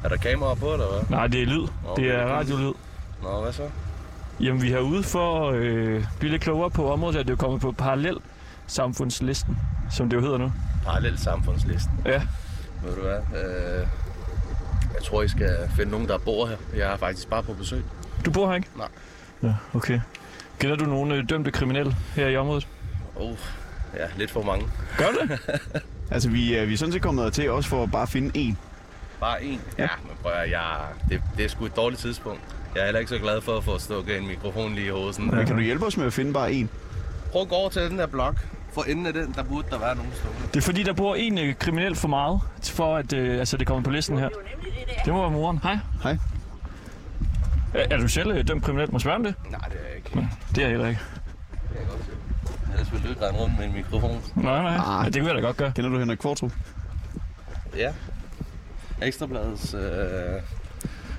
[0.04, 1.10] Er der kamera på, eller hvad?
[1.10, 1.64] Nej, det er lyd.
[1.64, 2.74] Er det er radiolyd.
[3.24, 3.70] Nå, hvad så?
[4.40, 7.38] Jamen, vi er ude for at øh, blive lidt klogere på området, at det er
[7.38, 8.18] kommet på parallel
[8.68, 9.58] samfundslisten,
[9.92, 10.52] som det jo hedder nu.
[10.86, 11.92] Parallel samfundslisten.
[12.06, 12.22] Ja.
[12.84, 13.18] Ved du hvad?
[13.44, 13.88] Øh,
[14.94, 16.58] jeg tror, I skal finde nogen, der bor her.
[16.76, 17.84] Jeg er faktisk bare på besøg.
[18.26, 18.68] Du bor her ikke?
[18.76, 18.88] Nej.
[19.44, 20.00] Ja, okay.
[20.60, 22.68] Kender du nogle øh, dømte kriminelle her i området?
[23.16, 23.38] Oh,
[23.96, 24.68] ja, lidt for mange.
[24.98, 25.40] Gør du det?
[26.12, 28.58] Altså, vi, er, vi er sådan set kommet til også for at bare finde en.
[29.20, 29.62] Bare en?
[29.78, 30.76] Ja, men prøv at, jeg,
[31.10, 32.42] det, det er sgu et dårligt tidspunkt.
[32.76, 35.14] Jeg er heller ikke så glad for at få stukket en mikrofon lige i.
[35.14, 35.36] Sådan.
[35.36, 36.70] Men kan du hjælpe os med at finde bare en?
[37.32, 38.36] Prøv at gå over til den der blok.
[38.74, 40.40] For enden af den, der burde der være nogen stående.
[40.54, 43.68] Det er fordi, der bor en øh, kriminel for meget, for at øh, altså, det
[43.68, 44.30] kommer på listen her.
[45.06, 45.60] Det må være moren.
[45.64, 45.78] Hej.
[46.04, 46.18] Hej.
[47.74, 48.92] Er, er du selv øh, dømt kriminel?
[48.92, 49.36] Må jeg spørge om det?
[49.52, 50.16] Nej, det er jeg ikke.
[50.16, 51.02] Nej, det er jeg heller ikke.
[51.62, 52.72] Det kan jeg godt se.
[52.74, 54.22] Ellers ville du ikke rende rundt med en mikrofon.
[54.36, 54.76] Nej, nej.
[54.76, 55.06] Ah.
[55.06, 55.72] Ja, det kunne jeg da godt gøre.
[55.72, 56.52] Kender du Henrik Kvartrup?
[57.78, 57.94] Ja.
[59.02, 59.74] Ekstrabladets...
[59.74, 59.82] Øh...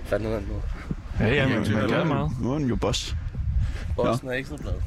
[0.04, 0.62] Fandt noget andet nu.
[1.20, 2.30] Ja, ja, jeg glæder mig meget.
[2.40, 3.16] Nu er han jo boss.
[3.96, 4.82] Bossen af Ekstrabladet.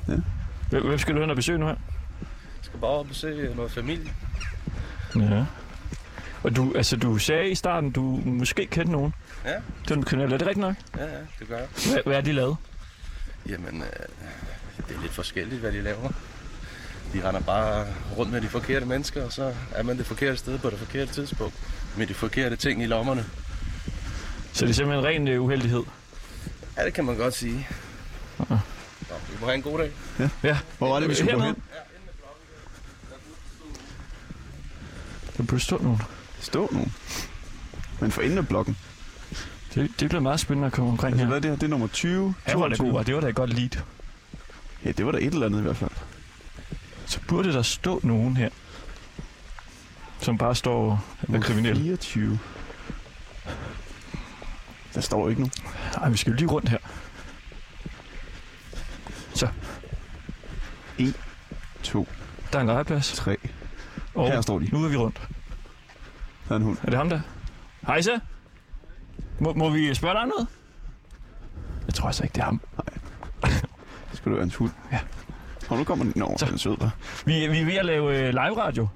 [0.70, 1.76] Hvem hvem skal du hen og besøge nu her?
[2.22, 4.14] Jeg skal bare og besøge noget familie.
[5.16, 5.46] Ja.
[6.44, 9.14] Og du, altså, du sagde i starten, du måske kendte nogen.
[9.46, 9.54] Ja.
[9.90, 10.34] Den kriminelle.
[10.34, 10.76] Er det rigtigt nok?
[10.98, 11.68] Ja, ja, det gør jeg.
[11.92, 12.58] Hvad, hvad er de lavet?
[13.50, 14.06] Jamen, øh,
[14.88, 16.10] det er lidt forskelligt, hvad de laver.
[17.14, 17.86] De render bare
[18.18, 21.14] rundt med de forkerte mennesker, og så er man det forkerte sted på det forkerte
[21.14, 21.54] tidspunkt.
[21.98, 23.26] Med de forkerte ting i lommerne.
[24.54, 25.84] Så det er simpelthen ren øh, uheldighed.
[26.78, 27.68] Ja, det kan man godt sige.
[28.38, 28.46] Nå,
[29.30, 29.92] vi må have en god dag.
[30.44, 30.58] Ja.
[30.78, 31.56] Hvor var det, vi skulle gå hen?
[35.38, 36.02] Der burde stå nogen.
[36.40, 36.86] Stå nu.
[38.00, 38.78] Men for enden af blokken.
[39.76, 41.28] Det, det bliver meget spændende at komme omkring Altså, her.
[41.28, 41.56] hvad er det her?
[41.58, 42.36] Det er nummer 20.
[42.44, 42.88] Han var 22.
[42.90, 43.70] god, og det var da et godt lead.
[44.86, 45.92] Ja, det var da et eller andet i hvert fald.
[47.06, 48.50] Så burde der stå nogen her,
[50.22, 51.82] som bare står og er Nummer kriminelle.
[51.82, 52.40] 24.
[54.94, 55.50] Der står ikke nu.
[55.98, 56.78] Nej, vi skal jo lige rundt her.
[61.84, 62.08] 2,
[62.54, 63.14] Der er en legeplads.
[63.14, 63.38] 3.
[64.16, 64.70] Og Her står de.
[64.72, 65.22] nu er vi rundt.
[66.48, 66.78] Der er en hund.
[66.84, 67.22] Er det ham der?
[67.88, 68.20] Hej så.
[69.40, 70.48] Må, må vi spørge dig om noget?
[71.88, 72.62] Jeg tror altså ikke, det er ham.
[74.12, 74.72] Det skulle være en hund.
[75.70, 76.14] Og nu kommer den.
[76.16, 76.90] Nå, den er sød der.
[77.26, 78.88] Vi, vi er ved at lave øh, live radio.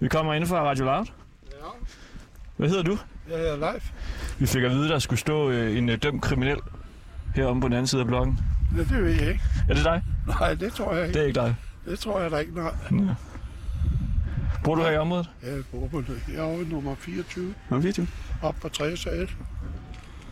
[0.00, 1.06] Vi kommer ind fra Radio Loud.
[2.56, 2.98] Hvad hedder du?
[3.28, 3.90] Jeg hedder Leif.
[4.38, 6.58] Vi fik at vide, der skulle stå øh, en øh, dømt kriminel
[7.34, 8.38] heromme på den anden side af blokken.
[8.76, 9.40] Ja, det ved jeg ikke.
[9.68, 10.02] Er det dig?
[10.26, 11.18] Nej, det tror jeg Det ikke.
[11.20, 11.54] er ikke dig.
[11.84, 12.72] Det tror jeg da ikke, nej.
[14.64, 15.30] Bor du her i området?
[15.42, 16.22] Jeg bor på det.
[16.34, 18.06] Jeg er nummer 24, Nå, 24.
[18.42, 19.30] op på 3 sal.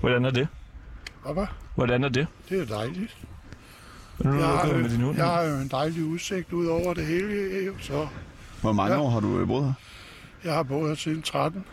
[0.00, 0.48] Hvordan er det?
[1.34, 1.46] Hvad?
[1.74, 2.26] Hvordan er det?
[2.48, 3.16] Det er dejligt.
[4.24, 5.16] Du Jeg har, med din hund?
[5.16, 8.06] jeg har jo en dejlig udsigt ud over det hele, så
[8.60, 9.00] Hvor mange Ja.
[9.00, 9.72] år har du øh, boet her?
[10.44, 11.64] jeg har boet her siden 13.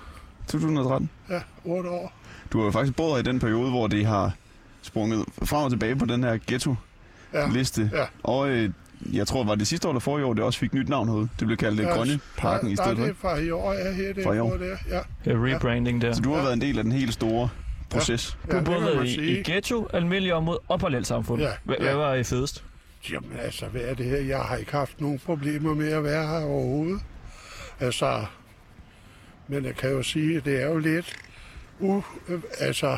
[0.47, 1.09] 2013.
[1.29, 2.13] Ja, 8 år.
[2.53, 4.31] Du har jo faktisk boet i den periode, hvor det har
[4.81, 7.89] sprunget frem og tilbage på den her ghetto-liste.
[7.93, 7.99] Ja.
[7.99, 8.05] Ja.
[8.23, 8.69] Og øh,
[9.13, 11.29] jeg tror, var det sidste år eller forrige år, det også fik nyt navn herude.
[11.39, 13.03] Det blev kaldt ja, Ja, Grønne Parken ja, i stedet for.
[13.05, 14.13] Nej, det er fra i år, er her.
[14.13, 14.47] Det Fra i er år?
[14.47, 14.77] hvor det er.
[15.25, 16.13] Ja, Ja, rebranding der.
[16.13, 16.43] Så du har Ja.
[16.43, 17.49] været en del af den helt store
[17.89, 18.37] proces.
[18.51, 21.41] Du ja har både det kan man været i, i ghetto, almindelig område og parallelsamfund.
[21.41, 21.83] Ja, Hvad, ja.
[21.83, 22.63] hvad var I fedest?
[23.11, 24.17] Jamen altså, hvad er det her?
[24.17, 26.99] Jeg har ikke haft nogen problemer med at være her overhovedet.
[27.79, 28.25] Altså,
[29.47, 31.15] men jeg kan jo sige, at det er jo lidt...
[31.81, 32.01] Øh,
[32.59, 32.97] altså,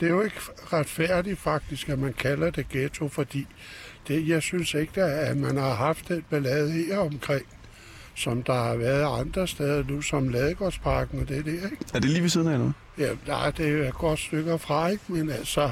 [0.00, 0.36] det er jo ikke
[0.72, 3.46] retfærdigt faktisk, at man kalder det ghetto, fordi
[4.08, 7.42] det, jeg synes ikke, at man har haft et ballade her omkring,
[8.14, 11.76] som der har været andre steder nu, som Ladegårdsparken og det der, ikke?
[11.94, 12.72] Er det lige ved siden af nu?
[12.98, 15.02] Ja, nej, det er et godt stykker fra, ikke?
[15.08, 15.70] Men altså,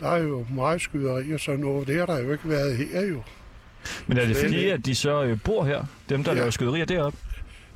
[0.00, 1.86] der er jo meget skyderi og sådan noget.
[1.86, 3.22] Det har der jo ikke været her jo.
[4.06, 4.72] Men er det fordi, ikke.
[4.72, 5.84] at de så øh, bor her?
[6.08, 6.38] Dem, der Ja.
[6.38, 7.18] laver skyderier deroppe?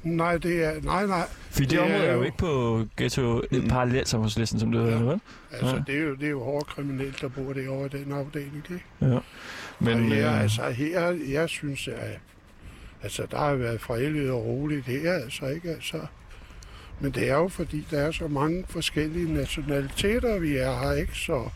[0.02, 0.72] Nej, det er...
[0.82, 1.26] Nej, nej.
[1.50, 3.58] Fordi det, Det er område er jo jo- ikke på ghetto Mm.
[3.58, 3.68] mm.
[3.68, 5.04] parallelsamfundslisten, som det hedder, Ja.
[5.04, 5.20] vel?
[5.52, 5.82] Altså, Ja.
[5.86, 8.84] det, er jo, det er jo hårde kriminelle, der bor derovre i den afdeling, ikke?
[9.00, 9.06] Ja.
[9.06, 9.20] Men,
[9.80, 12.18] Men og her, øh, altså, her, jeg synes, at
[13.02, 15.70] altså, der har været fredeligt og roligt her, altså, ikke?
[15.70, 16.00] Altså,
[17.00, 21.18] men det er jo, fordi der er så mange forskellige nationaliteter, vi er her, ikke?
[21.18, 21.48] Så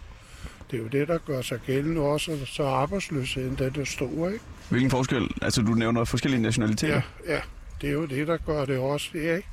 [0.71, 4.29] det er jo det, der gør sig gældende også, og så arbejdsløsheden, den er stor,
[4.29, 4.45] ikke?
[4.69, 5.29] Hvilken forskel?
[5.43, 7.01] Altså, du nævner forskellige nationaliteter.
[7.27, 7.41] Ja, ja.
[7.81, 9.49] Det er jo det, der gør det også, det, ikke?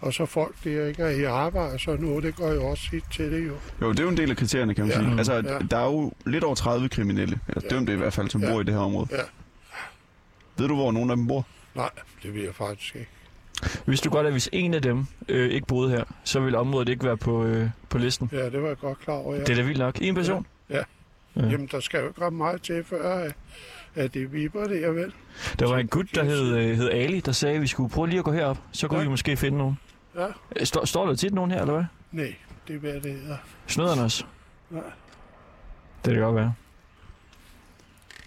[0.00, 3.04] Og så folk, der ikke er i arbejde sådan noget, det gør jo også sit
[3.12, 3.54] til det jo.
[3.82, 4.98] Jo, det er jo en del af kriterierne, kan man Ja.
[5.02, 5.18] sige.
[5.18, 5.58] Altså, Ja.
[5.70, 7.68] der er jo lidt over 30 kriminelle, eller Ja.
[7.76, 8.50] dømte i hvert fald, som Ja.
[8.52, 9.08] bor i det her område.
[9.10, 9.16] Ja.
[10.58, 11.46] Ved du, hvor nogen af dem bor?
[11.74, 11.90] Nej,
[12.22, 13.08] det vil jeg faktisk ikke.
[13.84, 16.88] hvis du godt, at hvis en af dem øh, ikke boede her, så ville området
[16.88, 18.28] ikke være på, øh, på listen.
[18.32, 19.40] Ja, det var jeg godt klar over, ja.
[19.40, 19.98] Det er da vildt nok.
[20.02, 20.46] En person?
[20.70, 20.76] Ja.
[20.76, 20.82] Ja.
[21.36, 23.30] Jamen, der skal jo ikke ret meget til, før
[23.98, 25.12] at- det vipper det, er vel?
[25.58, 28.08] Der var en gut, der hed, øh, hed Ali, der sagde, at vi skulle prøve
[28.08, 28.58] lige at gå herop.
[28.72, 29.04] Så kunne Ja.
[29.04, 29.78] vi måske finde nogen.
[30.16, 30.26] Ja.
[30.56, 31.84] Øh, Står, står der tit nogen her, eller hvad?
[32.12, 32.34] Nej,
[32.68, 33.36] det er hvad det hedder.
[33.66, 34.26] Snøderne os?
[34.70, 34.82] Nej.
[36.04, 36.54] Det kan godt være.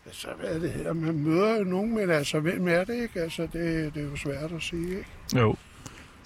[0.06, 0.94] Altså, hvad er det her?
[0.94, 3.22] Man møder jo nogen, men altså, hvem er det, ikke?
[3.22, 5.06] Altså, det, det er jo svært at sige, ikke?
[5.36, 5.56] Jo.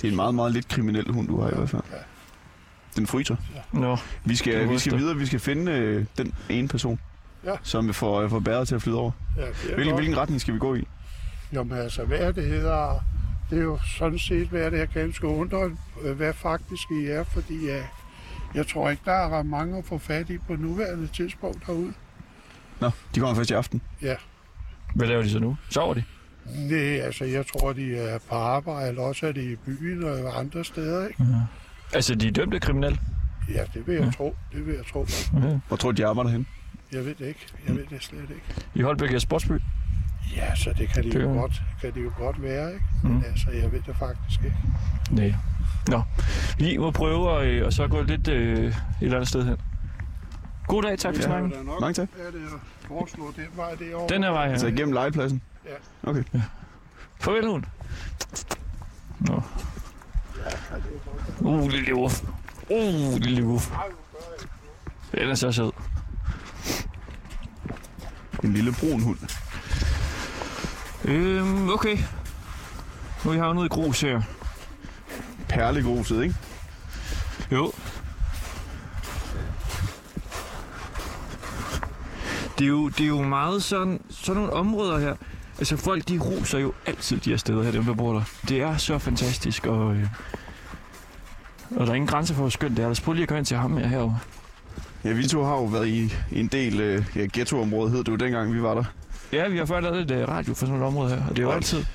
[0.01, 1.81] Det er en meget, meget lidt kriminel hund, du har i hvert fald.
[1.91, 1.97] Ja.
[2.95, 3.35] Den fryser.
[3.73, 3.95] Nå.
[3.95, 6.99] Vi Det skal, vi skal videre, vi skal finde øh, den ene person,
[7.45, 7.55] Ja.
[7.63, 9.11] som får, øh, får bæret til at flyde over.
[9.37, 10.87] Ja, Hvilken, hvilken retning skal vi gå i?
[11.53, 12.99] Jamen, altså, hvad er det hedder?
[13.49, 15.71] Det er jo sådan set, hvad det her ganske undret,
[16.03, 17.85] øh, hvad faktisk I er, fordi uh,
[18.55, 21.93] jeg tror ikke, der er ret mange at få fat i på nuværende tidspunkt herude.
[22.79, 23.81] Nå, de kommer først i aften.
[24.95, 25.57] Hvad laver de så nu?
[25.69, 26.03] Sover de?
[26.55, 30.39] Nej, altså, jeg tror, de er på arbejde, eller også er de i byen og
[30.39, 31.25] andre steder, ikke?
[31.93, 32.99] Altså, de er dømte kriminelle?
[33.53, 34.35] Ja, det vil jeg tro.
[34.53, 35.01] Det vil jeg tro.
[35.37, 35.59] Okay.
[35.67, 36.47] Hvor tror du, de arbejder hen?
[36.95, 37.47] Jeg ved det ikke.
[37.67, 38.43] Jeg ved det slet ikke.
[38.75, 39.51] I Holbæk er sportsby?
[40.35, 42.85] Ja, så det kan de, Det jo er- godt, kan de jo godt være, ikke?
[43.03, 43.23] Men Mm.
[43.27, 44.57] altså, jeg ved det faktisk ikke.
[45.11, 45.33] Nej.
[45.87, 46.01] Nå.
[46.57, 49.57] Vi må prøve at, øh, og så gå lidt øh, et eller andet sted hen.
[50.67, 51.27] God dag, tak for Ja.
[51.27, 51.53] snakken.
[51.53, 52.07] Er Mange tak.
[52.17, 54.15] Ja, det er foreslå den vej derovre.
[54.15, 54.51] Den her vej her.
[54.51, 55.41] Altså igennem legepladsen?
[55.65, 56.09] Ja.
[56.09, 56.23] Okay.
[57.19, 57.63] Farvel, hund.
[59.19, 59.41] Nå.
[61.39, 62.21] Uh, lille uf.
[62.69, 63.71] Uh, lille uf.
[65.11, 65.71] Den er så sød.
[68.45, 69.17] En lille brun hund.
[71.05, 71.97] Øhm, okay.
[73.23, 74.21] Nu er vi havnet i grus her.
[75.49, 76.35] Perlegruset, ikke?
[77.51, 77.71] Jo.
[82.59, 85.15] Det er jo, det er jo meget sådan, sådan nogle områder her.
[85.57, 88.23] Altså folk, de ruser jo altid de her steder her, dem der bor der.
[88.49, 90.07] Det er så fantastisk, og, øh,
[91.75, 92.83] og der er ingen grænse for, hvor skønt det er.
[92.87, 94.19] Lad os prøve lige at komme ind til ham her herovre.
[95.05, 98.11] Ja, vi to har jo været i, i en del øh, ja, ghettoområde, hed det
[98.11, 98.83] jo dengang, vi var der.
[99.31, 101.39] Ja, vi har før lavet lidt øh, radio for sådan et område her, og det
[101.39, 101.85] er jo altid...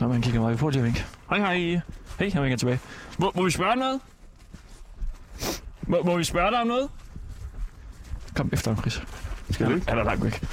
[0.00, 1.04] Når man kigger meget på til at vinke.
[1.30, 1.80] Hej, hej.
[2.18, 2.80] Hej, han vinker tilbage.
[3.18, 4.00] Må, må vi spørge om noget?
[5.82, 6.88] Må, må vi spørge dig om noget?
[8.36, 9.02] Kom efter ham, Chris.
[9.50, 9.88] Skal vi ikke?
[9.88, 10.44] Han er langt væk.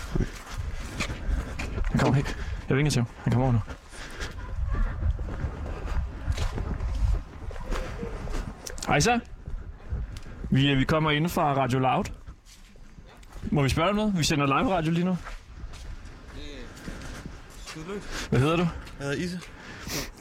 [1.83, 2.37] Han kommer helt.
[2.69, 3.07] Jeg vinker til ham.
[3.23, 3.59] Han kommer over nu.
[8.87, 9.19] Hej så.
[10.51, 12.03] Vi, øh, vi kommer ind fra Radio Loud.
[13.51, 14.17] Må vi spørge om noget?
[14.17, 15.17] Vi sender live radio lige nu.
[18.29, 18.67] Hvad hedder du?
[18.99, 19.39] Jeg hedder Ise.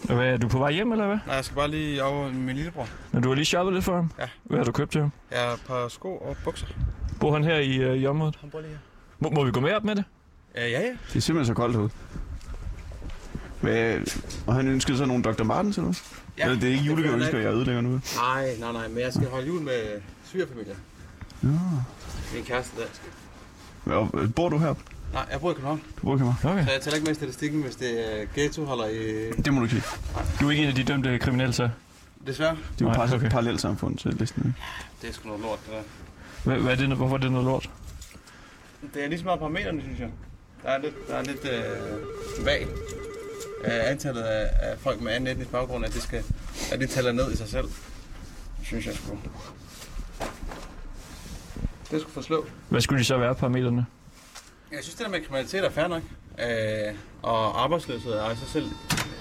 [0.08, 1.18] Og hvad, er du på vej hjem, eller hvad?
[1.26, 2.88] Nej, jeg skal bare lige over med min lillebror.
[3.12, 4.10] Når du har lige shoppet lidt for ham?
[4.18, 4.28] Ja.
[4.44, 5.12] Hvad har du købt til ham?
[5.30, 6.66] Jeg har et par sko og bukser.
[7.20, 8.36] Bor han her i, øh, i området?
[8.40, 8.78] Han bor lige her.
[9.18, 10.04] Må, må vi gå med op med det?
[10.54, 10.86] Ja, ja, ja.
[11.08, 11.90] Det er simpelthen så koldt herude.
[13.60, 13.98] Hvad,
[14.46, 15.42] og han ønskede så nogle Dr.
[15.44, 16.02] Martens eller noget?
[16.38, 18.00] Ja, Eller det er ikke det julegave, gør ønsker han jeg ødelægger nu.
[18.16, 20.76] Nej, nej, nej, men jeg skal holde jul med svigerfamilien.
[21.42, 21.48] Ja.
[22.34, 22.72] Min kæreste
[23.86, 24.08] der.
[24.14, 24.74] Øh, bor du her?
[25.12, 25.82] Nej, jeg bor i København.
[25.96, 26.54] Du bor i København?
[26.58, 26.64] Okay.
[26.66, 29.30] Så jeg tæller ikke med i statistikken, hvis det er ghetto holder i...
[29.30, 29.84] Det må du ikke sige.
[30.40, 31.68] Du er ikke en af de dømte kriminelle, så?
[32.26, 32.56] Desværre.
[32.78, 33.30] Det er jo par- okay.
[33.30, 34.42] parallelt samfund til listen.
[34.46, 34.58] Ikke?
[35.02, 35.82] Det er sgu noget lort, det der.
[36.44, 37.70] Hvad, hvad er det, hvorfor er det noget lort?
[38.94, 40.08] Det er lige så meget parametrene, synes jeg.
[40.62, 42.66] Der er lidt, der er lidt øh, vag.
[43.64, 46.24] Øh, antallet af, af, folk med anden etnisk baggrund, at det, skal,
[46.72, 47.68] at det tæller ned i sig selv.
[48.64, 49.18] Synes jeg sgu.
[51.90, 52.46] Det skulle forslå.
[52.68, 53.86] Hvad skulle de så være, parametrene?
[54.72, 56.02] Jeg synes, det der med kriminalitet er fair nok.
[56.38, 58.64] Øh, og arbejdsløshed er i sig selv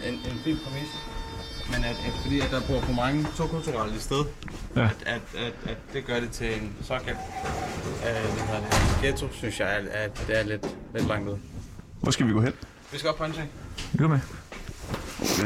[0.08, 0.90] en, en fin præmis.
[1.72, 4.24] Men at, at fordi at der bor for mange to kulturelle i sted,
[4.76, 4.82] Ja.
[4.84, 7.20] at, at, at, at, det gør det til en såkaldt
[8.08, 11.38] øh, det, ghetto, synes jeg, at, at det er lidt, lidt langt ud.
[12.02, 12.54] Hvor skal vi gå hen?
[12.92, 13.50] Vi skal op på en ting.
[13.94, 14.20] Lykke med.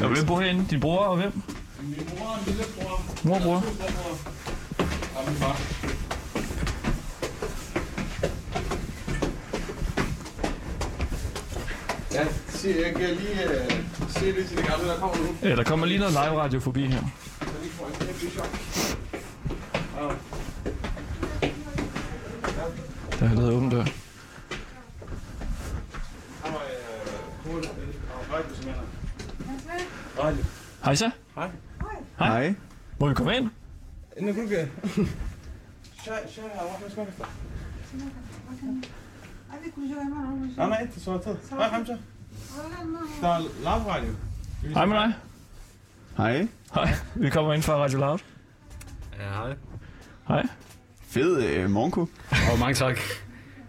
[0.03, 0.65] Og hvem bor herinde?
[0.69, 1.41] Din bror og hvem?
[1.81, 3.01] Min mor og min lillebror.
[3.23, 3.55] Mor og bror.
[5.15, 5.57] Og min far.
[12.13, 15.49] Ja, sig, jeg kan lige uh, se det til det gamle, der kommer nu.
[15.49, 17.01] Ja, der kommer lige noget live radio forbi her.
[17.39, 18.49] Så lige får en kæmpe chok.
[23.19, 23.83] Der er lavet åben dør.
[26.43, 27.57] Her var øh, Kåre
[28.13, 28.69] og Radio, som
[30.19, 30.43] Radio.
[30.85, 31.11] Hej så.
[31.35, 31.49] Hej.
[32.19, 32.27] Hej.
[32.27, 32.55] Hej.
[32.99, 33.49] Må vi komme ind?
[34.19, 34.71] Du kan...
[36.01, 36.21] Skal jeg
[40.57, 41.35] Nej, nej, det så tid.
[41.57, 41.97] Hej, hej så.
[43.21, 44.11] Der er live radio.
[44.73, 45.13] Hej med dig.
[46.17, 46.47] Hej.
[46.73, 46.93] Hej.
[47.15, 48.19] Vi kommer ind fra Radio Loud.
[49.19, 49.55] Ja, hej.
[50.27, 50.47] Hej.
[51.07, 52.01] Fed øh, morgenko.
[52.51, 52.97] Og mange tak.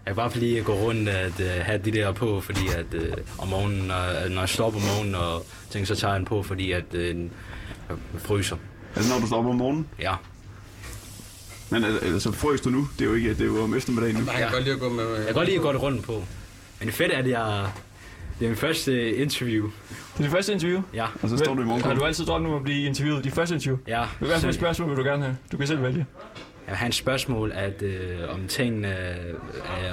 [0.05, 3.01] Jeg kan bare lige gå rundt at uh, have de der på, fordi at uh,
[3.37, 6.25] om morgenen, når, når jeg står op om morgenen og tænker, så tager jeg den
[6.25, 7.15] på, fordi at uh, jeg
[8.17, 8.57] fryser.
[8.95, 9.87] Altså når du står op om morgenen?
[9.99, 10.13] Ja.
[11.69, 12.87] Men al- altså frøs du nu?
[12.99, 14.25] Det er jo ikke, det er jo om eftermiddagen nu.
[14.31, 15.15] Jeg kan godt lide at gå med...
[15.15, 16.23] Jeg kan godt lide at gå det rundt på.
[16.79, 17.65] Men det fedt er, at jeg...
[18.39, 19.63] Det er min første interview.
[19.63, 20.81] Det er det første interview?
[20.93, 21.05] Ja.
[21.21, 21.81] Og så står du i morgen.
[21.81, 23.23] Har du altid drømt om at blive interviewet?
[23.23, 23.77] De første interview?
[23.87, 24.05] Ja.
[24.19, 25.37] Hvad for et spørgsmål vil du gerne have?
[25.51, 26.05] Du kan selv vælge.
[26.67, 29.33] Jeg har et spørgsmål at, øh, om tingene øh,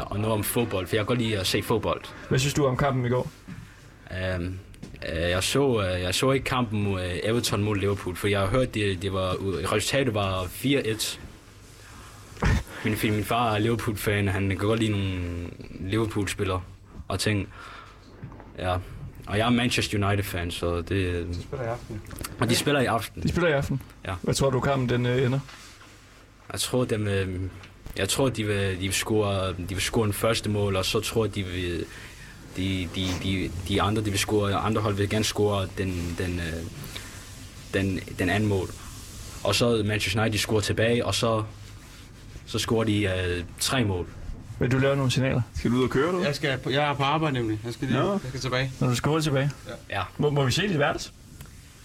[0.07, 2.03] og noget om fodbold, for jeg kan godt lide at se fodbold.
[2.29, 3.31] Hvad synes du om kampen i går?
[4.37, 4.59] Um,
[5.09, 8.47] jeg, så, øh, jeg så ikke kampen mod øh, Everton mod Liverpool, for jeg har
[8.47, 9.37] hørt, det, det var,
[9.73, 11.19] resultatet var 4-1.
[12.85, 15.21] Min, min far er Liverpool-fan, han kan godt lide nogle
[15.81, 16.63] Liverpool-spillere
[17.09, 17.49] og ting.
[18.59, 18.77] Ja.
[19.27, 21.27] Og jeg er Manchester United-fan, så det...
[21.29, 22.03] De spiller i aften.
[22.41, 23.23] Og de spiller i aften.
[23.23, 23.83] De spiller i aften?
[24.07, 24.15] Ja.
[24.23, 25.39] Hvad tror du, kampen den øh, ender?
[26.53, 27.41] Jeg tror, dem, øh,
[27.97, 31.01] jeg tror de, vil, de, vil score, de vil score den første mål, og så
[31.01, 31.85] tror jeg, de vil,
[32.57, 36.39] de, de, de, de andre, de vil score, andre hold vil gerne score den, den,
[36.39, 36.63] øh,
[37.75, 38.69] den, den anden mål.
[39.45, 41.43] Og så Manchester United, de scorer tilbage, og så,
[42.47, 44.07] så scorer de øh, tre mål.
[44.61, 45.43] Vil du lave nogle signaler?
[45.55, 46.23] Skal du ud og køre, du?
[46.23, 47.61] Jeg, skal, jeg er på arbejde nemlig.
[47.65, 48.11] Jeg skal, lige, Nå.
[48.13, 48.73] jeg skal tilbage.
[48.81, 49.51] Når du skal tilbage?
[49.91, 50.03] Ja.
[50.19, 51.11] Må, må vi se dit værelse?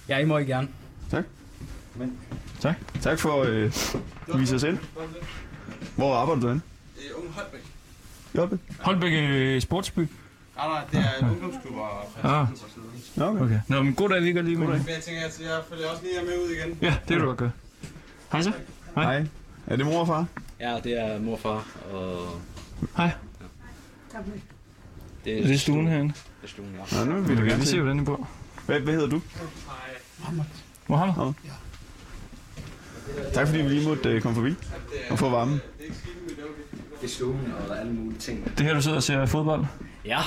[0.09, 0.67] Ja, I må I gerne.
[1.11, 1.23] Tak.
[1.99, 2.17] Men.
[2.59, 2.75] Tak.
[3.01, 3.71] Tak for øh,
[4.33, 4.77] at vise os ind.
[5.95, 6.61] Hvor arbejder du henne?
[6.95, 7.61] Det er Unge Holbæk.
[8.35, 8.59] Jobbe?
[8.79, 9.99] Holbæk øh, Sportsby?
[9.99, 10.07] Nej,
[10.67, 11.89] nej, det er en ungdomsklub og
[12.23, 12.47] Ah.
[13.17, 13.41] Ja, okay.
[13.41, 13.59] okay.
[13.67, 14.67] Nå, men god dag, vi kan lige med.
[14.67, 16.77] Men jeg tænker, at jeg følger også lige med ud igen.
[16.81, 17.51] Ja, det kan du godt gøre.
[18.31, 18.51] Hej så.
[18.95, 19.03] Hej.
[19.03, 19.25] Hej.
[19.67, 20.25] Er det mor og far?
[20.59, 21.65] Ja, det er morfar.
[21.93, 22.41] Og
[22.97, 23.11] Hej.
[25.25, 26.13] det Er det stuen herinde?
[26.13, 26.99] Det er stuen, ja.
[26.99, 28.29] Ja, nu vil Vi gerne lige se, hvordan I bor.
[28.65, 29.21] Hvad, hvad hedder du?
[30.87, 31.33] Mohammed?
[33.33, 34.55] Tak fordi vi lige måtte øh, komme forbi
[35.09, 35.61] og få varmen.
[37.01, 38.51] Det er stuen og alle mulige ting.
[38.57, 39.65] Det her, du sidder og ser fodbold?
[40.05, 40.19] Ja,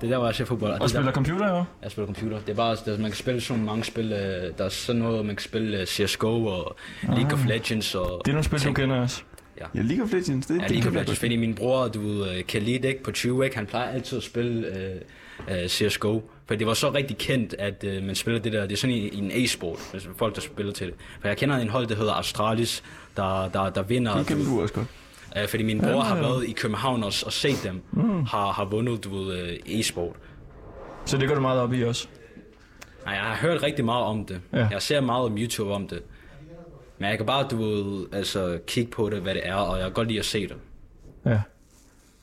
[0.00, 0.72] det er der, hvor jeg ser fodbold.
[0.72, 1.64] Og det spiller der, computer, jo?
[1.82, 2.38] Jeg spiller computer.
[2.40, 4.12] Det er bare, der, man kan spille sådan mange spil.
[4.12, 7.94] øh, Der er sådan noget, man kan spille øh, CSGO og League of Legends.
[7.94, 8.76] Og Det er nogle spil, du ting.
[8.76, 9.22] kender også.
[9.60, 9.66] Ja.
[9.74, 11.18] Ja, League of Legends, det, Ja, det League of Legends.
[11.18, 13.56] Fordi min bror, du ved, kan lide ikke på 20, ikke?
[13.56, 14.94] Han plejer altid at spille øh,
[15.50, 16.20] øh, CSGO.
[16.46, 18.62] For det var så rigtig kendt, at øh, man spiller det der.
[18.62, 20.94] Det er sådan en e-sport, hvis folk, der spiller til det.
[21.20, 22.82] For jeg kender en hold, der hedder Astralis,
[23.16, 24.16] der, der, der vinder.
[24.16, 24.86] Det kender du også godt.
[25.38, 26.22] Øh, fordi min bror Ja, har ja.
[26.22, 28.24] været i København og, og set dem, Mm.
[28.24, 30.16] har, har vundet, du ved, øh, e-sport.
[31.04, 32.08] Så det går du meget op i også?
[33.04, 34.40] Nej, jeg har hørt rigtig meget om det.
[34.52, 34.68] Ja.
[34.70, 36.02] Jeg ser meget om YouTube om det.
[36.98, 39.84] Men jeg kan bare, du ved, altså, kigge på det, hvad det er, og jeg
[39.84, 40.56] kan godt lide at se det.
[41.26, 41.40] Ja.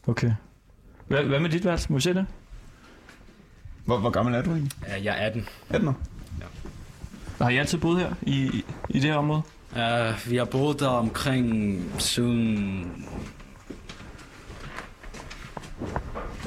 [0.07, 0.31] Okay.
[1.07, 1.87] Hvad, hvad med dit værelse?
[1.91, 2.25] Må vi se det?
[3.89, 4.71] Hvor, hvor gammel er du egentlig?
[4.87, 5.47] Ja, jeg er 18.
[5.69, 6.01] 18 år?
[7.41, 9.41] Har I altid boet her i, i, i det her område?
[9.71, 13.05] Uh, vi har boet der omkring siden...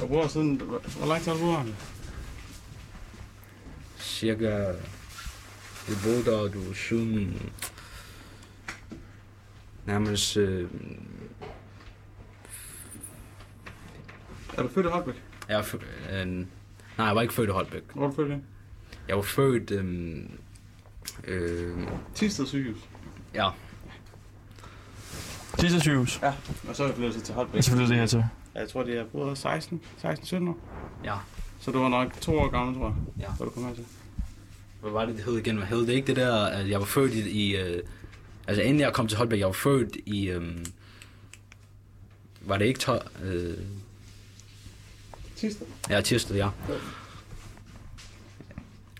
[0.00, 0.56] Du bor siden...
[0.56, 1.72] Hvor, lang tid har du boet her?
[3.98, 4.72] Cirka...
[5.88, 7.52] Vi boede der, du, siden...
[9.86, 10.36] Nærmest...
[10.36, 10.70] Øh,
[14.58, 15.22] Er du født i Holbæk?
[15.48, 16.46] jeg er fø- øh,
[16.98, 17.82] nej, jeg var ikke født i Holbæk.
[17.94, 18.32] Hvor er du født?
[19.08, 19.70] Jeg var født...
[19.70, 20.16] Øh,
[21.24, 22.78] øh, Tisted sygehus.
[23.34, 23.48] ja,
[25.58, 26.18] Tisdag sygehus.
[26.22, 26.32] Ja,
[26.68, 27.58] og så er jeg flyttet til Holbæk.
[27.58, 28.24] Og så flyttede det her til.
[28.54, 30.58] Jeg tror, det er både 16, 16, 17 år.
[31.04, 31.14] ja.
[31.60, 33.32] Så du var nok to år gammel, tror jeg, Ja.
[33.38, 33.84] da du kom her til.
[34.80, 35.56] Hvad var det, det hed igen?
[35.56, 37.30] Hvad hed det ikke det der, at jeg var født i...
[37.30, 37.82] i øh,
[38.46, 40.28] altså inden jeg kom til Holbæk, jeg var født i...
[40.28, 40.56] Øh,
[42.40, 42.80] var det ikke...
[42.80, 42.92] To,
[43.24, 43.58] øh,
[45.42, 45.66] Tisted?
[45.90, 46.48] ja, Tirsted, ja.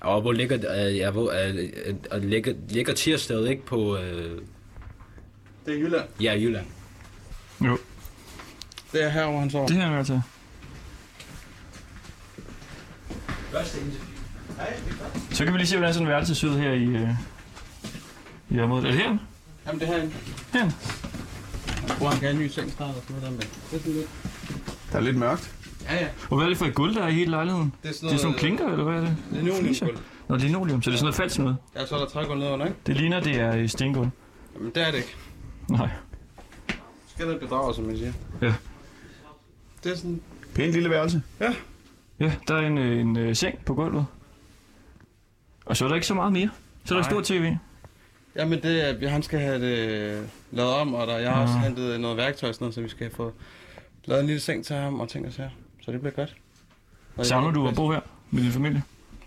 [0.01, 1.55] Og hvor ligger, øh, ja, hvor, øh,
[1.87, 3.97] øh, og ligger, ligger Tirsted ikke på...
[3.97, 4.41] Øh,
[5.67, 6.05] Det er Jylland.
[6.21, 6.67] ja, Jylland.
[7.65, 7.79] Jo,
[8.93, 9.67] Det er her, hvor han sover.
[9.67, 10.21] det her er altså.
[15.31, 17.09] Så kan vi lige se, hvordan sådan en værelse ser ud her i, øh,
[18.51, 18.85] i området.
[18.87, 19.19] Er det herinde?
[19.67, 20.15] Jamen, det er herinde.
[20.53, 20.75] Herinde?
[21.99, 23.41] Hvor han kan have en ny seng snart og sådan noget der med.
[23.71, 24.09] Det er sådan lidt.
[24.93, 25.55] Der er lidt mørkt.
[25.91, 26.09] Ja, ja.
[26.31, 27.75] Og hvad er det for et guld, der er i hele lejligheden?
[27.83, 29.17] Det er sådan Det er sådan nogle klinker, eller hvad er det?
[29.43, 29.99] Linoleumsgulv.
[30.29, 31.57] Nå, linoleum, så det er sådan noget falsk noget.
[31.77, 32.79] Ja, så er der trægulv nedenunder, ikke?
[32.87, 34.09] Det ligner, det er i stengulv.
[34.57, 35.15] Jamen, det er det ikke.
[35.69, 35.89] Nej.
[37.07, 38.13] Skal der bedrage, som man siger.
[38.43, 38.55] Ja.
[39.85, 40.21] Det er sådan...
[40.55, 41.23] Pænt lille værelse.
[41.41, 41.55] Ja.
[42.21, 44.07] Ja, der er en, øh, en øh, seng på gulvet.
[45.67, 46.51] Og så er der ikke så meget mere.
[46.85, 47.19] Så er der Nej.
[47.19, 47.57] et stort tv.
[48.37, 51.61] Jamen, det er, han skal have det lavet om, og der, jeg har også Ah.
[51.63, 53.33] hentet noget værktøj sådan noget, så vi skal få
[54.05, 55.51] lavet en lille seng til ham og ting og sager.
[55.85, 56.37] Så det bliver godt.
[57.17, 58.83] Og Savner du at bo her med din familie?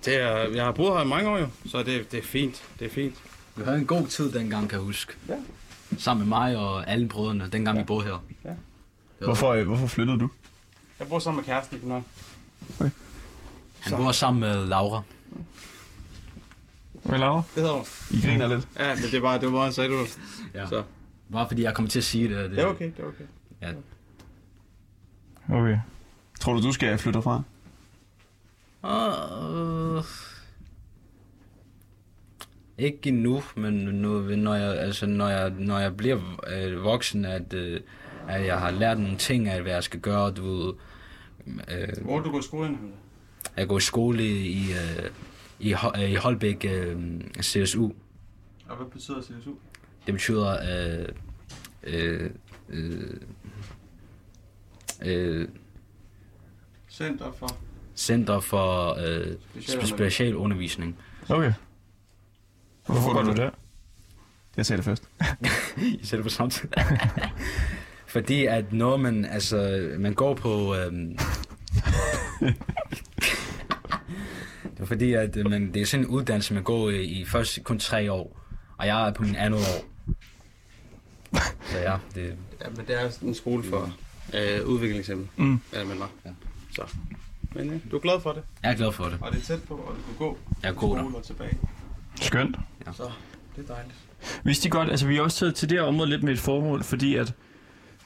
[0.06, 2.64] Det er, jeg har boet her i mange år jo, så det, det er fint.
[2.80, 3.16] Det er fint.
[3.56, 5.14] Vi havde en god tid dengang, kan jeg huske.
[5.30, 5.34] Ja.
[5.98, 7.82] Sammen med mig og alle brødrene, dengang ja.
[7.84, 8.24] vi boede her.
[8.46, 8.50] Ja.
[8.50, 8.58] Det
[9.20, 10.30] var- Hvorfor, øh, hvorfor flyttede du?
[11.00, 12.06] Jeg bor sammen med kæresten i København.
[13.80, 15.02] Han bor sammen med Laura.
[17.04, 17.42] Hvad laver?
[17.56, 17.86] Det hedder hun.
[18.12, 18.68] I griner lidt.
[18.80, 20.06] Ja, men det bare, det var bare, han sagde du.
[20.54, 20.68] Ja.
[20.68, 20.84] Så.
[21.32, 22.52] Bare fordi jeg kommer til at sige det.
[22.52, 23.24] Det er okay, det er okay.
[23.62, 23.72] Ja,
[25.56, 25.78] Okay.
[26.46, 27.44] Tror du, du skal flytte fra?
[28.84, 30.04] Uh,
[32.78, 37.54] ikke endnu, men nu, når jeg, altså, når jeg, når jeg bliver øh, voksen, at,
[37.54, 37.82] øh,
[38.28, 40.74] at jeg har lært nogle ting af, hvad jeg skal gøre, du ved,
[41.48, 42.78] øh, Hvor du gået i skole
[43.58, 45.10] jeg går i skole i, øh,
[45.60, 47.90] i, øh, i Holbæk øh, CSU.
[48.68, 49.54] Og hvad betyder CSU?
[50.06, 50.58] Det betyder
[51.04, 51.10] øh,
[51.84, 52.30] øh,
[52.70, 53.20] øh,
[55.06, 55.48] øh,
[56.96, 57.58] Center for...
[57.96, 59.82] Center for øh, Specialundervisning.
[59.84, 60.96] spe- specialundervisning.
[61.30, 61.54] Okay.
[62.86, 63.50] Hvorfor går du der?
[64.58, 65.10] Jeg sagde det først.
[66.02, 66.70] I sætter på samtidig.
[68.08, 70.76] Fordi at når man, altså, man går på...
[70.76, 71.18] Øhm,
[74.74, 77.26] det er fordi, at øh, man, det er sådan en uddannelse, man går i, i
[77.26, 78.40] først kun tre år.
[78.78, 79.86] Og jeg er på min andet år.
[81.72, 83.94] Så ja, det, Ja, men det er en skole for
[84.34, 85.28] øh, udviklingshemmede.
[85.38, 85.60] Mm.
[85.74, 86.10] Ja, men var.
[86.26, 86.30] Ja.
[86.76, 86.82] Så.
[87.56, 88.44] Men ja, du er glad for det.
[88.64, 89.18] jeg er glad for det.
[89.22, 91.04] Og det er tæt på, og du kan gå Jeg er god der.
[91.04, 91.58] og tilbage.
[92.22, 92.58] Skønt.
[92.94, 93.12] Så
[93.56, 93.96] det er dejligt.
[94.44, 96.40] Vidste I godt, altså vi er også taget til det her område lidt med et
[96.40, 97.34] formål, fordi at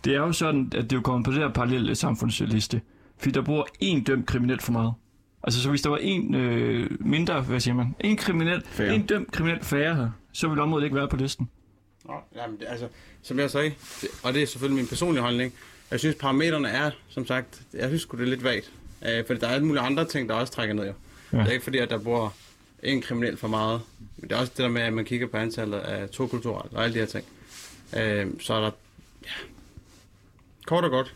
[0.05, 2.82] det er jo sådan, at det er jo kommet på det her parallelle samfundsliste.
[3.17, 4.93] Fordi der bor én dømt kriminel for meget.
[5.43, 8.95] Altså så hvis der var en øh, mindre, hvad siger man, en kriminel, Færre.
[8.95, 11.49] en dømt kriminel færre her, så ville området ikke være på listen.
[12.05, 12.88] Nå, jamen, det, altså,
[13.22, 13.72] som jeg sagde,
[14.24, 15.53] og det er selvfølgelig min personlige holdning,
[15.92, 18.72] jeg synes parametrene er, som sagt, jeg synes det er lidt vagt.
[19.10, 20.94] Øh, for der er alle mulige andre ting, der også trækker ned jo.
[21.34, 21.38] Ja.
[21.38, 22.34] Det er ikke fordi, at der bor
[22.84, 23.82] en kriminel for meget.
[24.18, 26.78] Men det er også det der med, at man kigger på antallet af to kulturelle
[26.78, 27.26] og alle de her ting.
[27.98, 28.72] Øh, så er der,
[29.26, 29.30] ja,
[30.66, 31.14] kort og godt.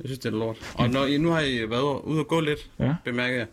[0.00, 0.56] Jeg synes, det er lort.
[0.74, 2.94] Og når I, nu har I været ude og gå lidt, Ja.
[3.04, 3.46] bemærker jeg,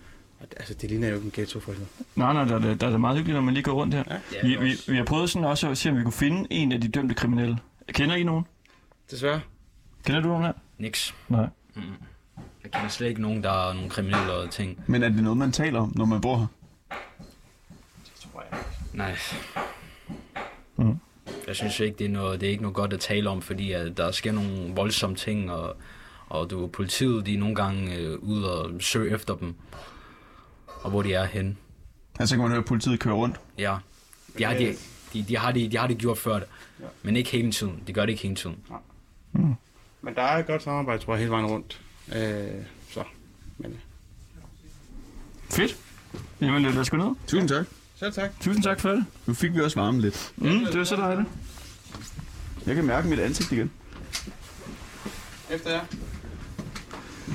[0.58, 2.06] altså, det ligner jo ikke en ghetto for eksempel.
[2.16, 4.04] Nej, nej, der, der, der er meget hyggeligt, når man lige går rundt her.
[4.34, 4.48] Ja.
[4.48, 6.82] Vi, vi, vi har prøvet sådan også at se, om vi kunne finde en af
[6.82, 7.58] de dømte kriminelle.
[7.88, 8.46] Kender I nogen?
[9.12, 9.42] Desværre.
[10.06, 10.54] Kender du nogen her?
[10.78, 11.16] Niks.
[11.30, 11.48] Nej.
[11.76, 11.82] Mm.
[12.64, 14.84] Jeg kender slet ikke nogen, der er nogle kriminelle og ting.
[14.88, 16.48] Men er det noget, man taler om, når man bor her?
[18.94, 19.16] Nej.
[20.76, 20.98] Mhm.
[21.48, 23.72] Jeg synes ikke, det er, noget, det er ikke noget godt at tale om, fordi
[23.72, 25.76] at der sker nogle voldsomme ting, og,
[26.30, 29.56] og du, politiet de er nogle gange øh, ude og søge efter dem,
[30.82, 31.56] og hvor de er henne.
[32.20, 33.40] Altså kan man høre, at politiet kører rundt.
[33.58, 33.78] Ja,
[34.38, 34.76] de har, de,
[35.14, 36.48] de, de, har, de, de har det gjort før det,
[36.80, 36.86] Ja.
[37.04, 37.84] men ikke hele tiden.
[37.88, 38.56] De gør det ikke hele tiden.
[40.02, 41.82] Men der er et godt samarbejde, tror jeg, hele vejen rundt.
[42.16, 43.04] Øh, så,
[43.58, 43.78] men
[45.50, 45.78] Fedt.
[46.42, 47.16] Jamen, lad os gå ned.
[47.28, 47.66] Tusind tak.
[47.96, 48.32] Selv tak.
[48.40, 49.06] Tusind tak for det.
[49.26, 50.34] Nu fik vi også varme lidt.
[50.38, 51.28] Mm, det var så dejligt.
[52.66, 53.72] Jeg kan mærke mit ansigt igen.
[55.50, 55.82] Efter jer.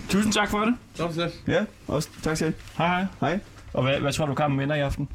[0.08, 0.74] Tusind tak for det.
[0.94, 1.32] Så slet.
[1.46, 2.54] Ja, også tak selv.
[2.78, 3.06] Hej, hej.
[3.20, 3.40] Hej.
[3.72, 5.08] Og hvad, hvad tror du, kampen vinder i aften?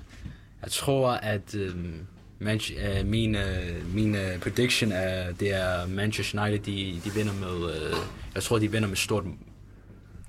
[0.62, 2.08] Jeg tror, at øhm,
[2.42, 7.34] Manch- øh, min, øh, min øh, prediction er, det er Manchester United, de, de vinder
[7.34, 7.96] med, øh,
[8.36, 9.24] jeg tror, de vinder med stort.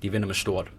[0.02, 0.70] De vinder med stort.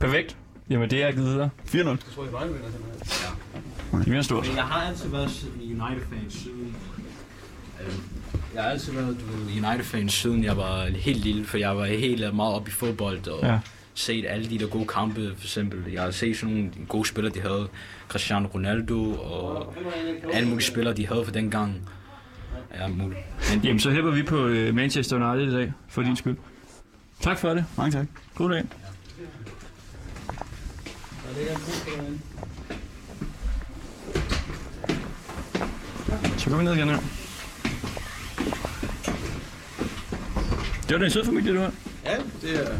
[0.00, 0.36] Perfekt.
[0.70, 1.50] Jamen, det er jeg givet videre.
[1.66, 1.76] 4-0.
[1.76, 4.00] Jeg tror, det var vinder simpelthen.
[4.00, 4.52] De vinder stort.
[4.56, 6.76] Jeg har altid været United-fan siden...
[7.84, 7.92] øhm,
[8.54, 9.16] Jeg har altid været
[9.64, 13.40] United-fan siden jeg var helt lille, for jeg var helt meget op i fodbold og
[13.42, 13.52] Ja.
[13.52, 13.60] ja.
[13.94, 15.92] set alle de der gode kampe, for eksempel.
[15.92, 17.68] Jeg har set sådan nogle gode spillere, de havde.
[18.12, 19.74] Cristiano Ronaldo og
[20.32, 21.88] alle mulige spillere, de havde for den gang.
[22.74, 23.20] Ja, muligt.
[23.50, 26.36] Men Jamen, så hæpper vi på øh, Manchester United i dag, for din skyld.
[27.20, 27.64] Tak for det.
[27.76, 28.06] Mange tak.
[28.34, 28.64] God dag.
[36.38, 36.98] Så går vi ned igen her.
[40.88, 41.72] Det var den søde familie, du har.
[42.04, 42.74] Ja, det er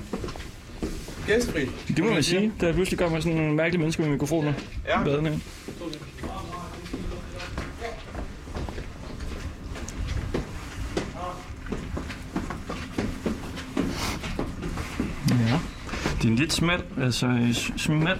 [1.27, 1.67] gæstfri.
[1.89, 2.53] Det må man sige.
[2.61, 4.53] Der pludselig kommer sådan nogle mærkelige mennesker med mikrofoner.
[4.87, 5.05] Ja.
[5.05, 5.33] Badende.
[5.33, 5.41] ind.
[15.31, 15.59] Ja.
[16.17, 18.19] Det er en lidt smal, altså øh, smal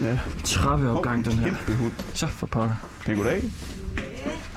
[0.00, 0.18] Ja.
[0.44, 1.44] trappeopgang, den her.
[1.46, 1.92] Kæmpe hund.
[2.14, 2.74] Så for pokker.
[3.06, 3.42] Pæn goddag.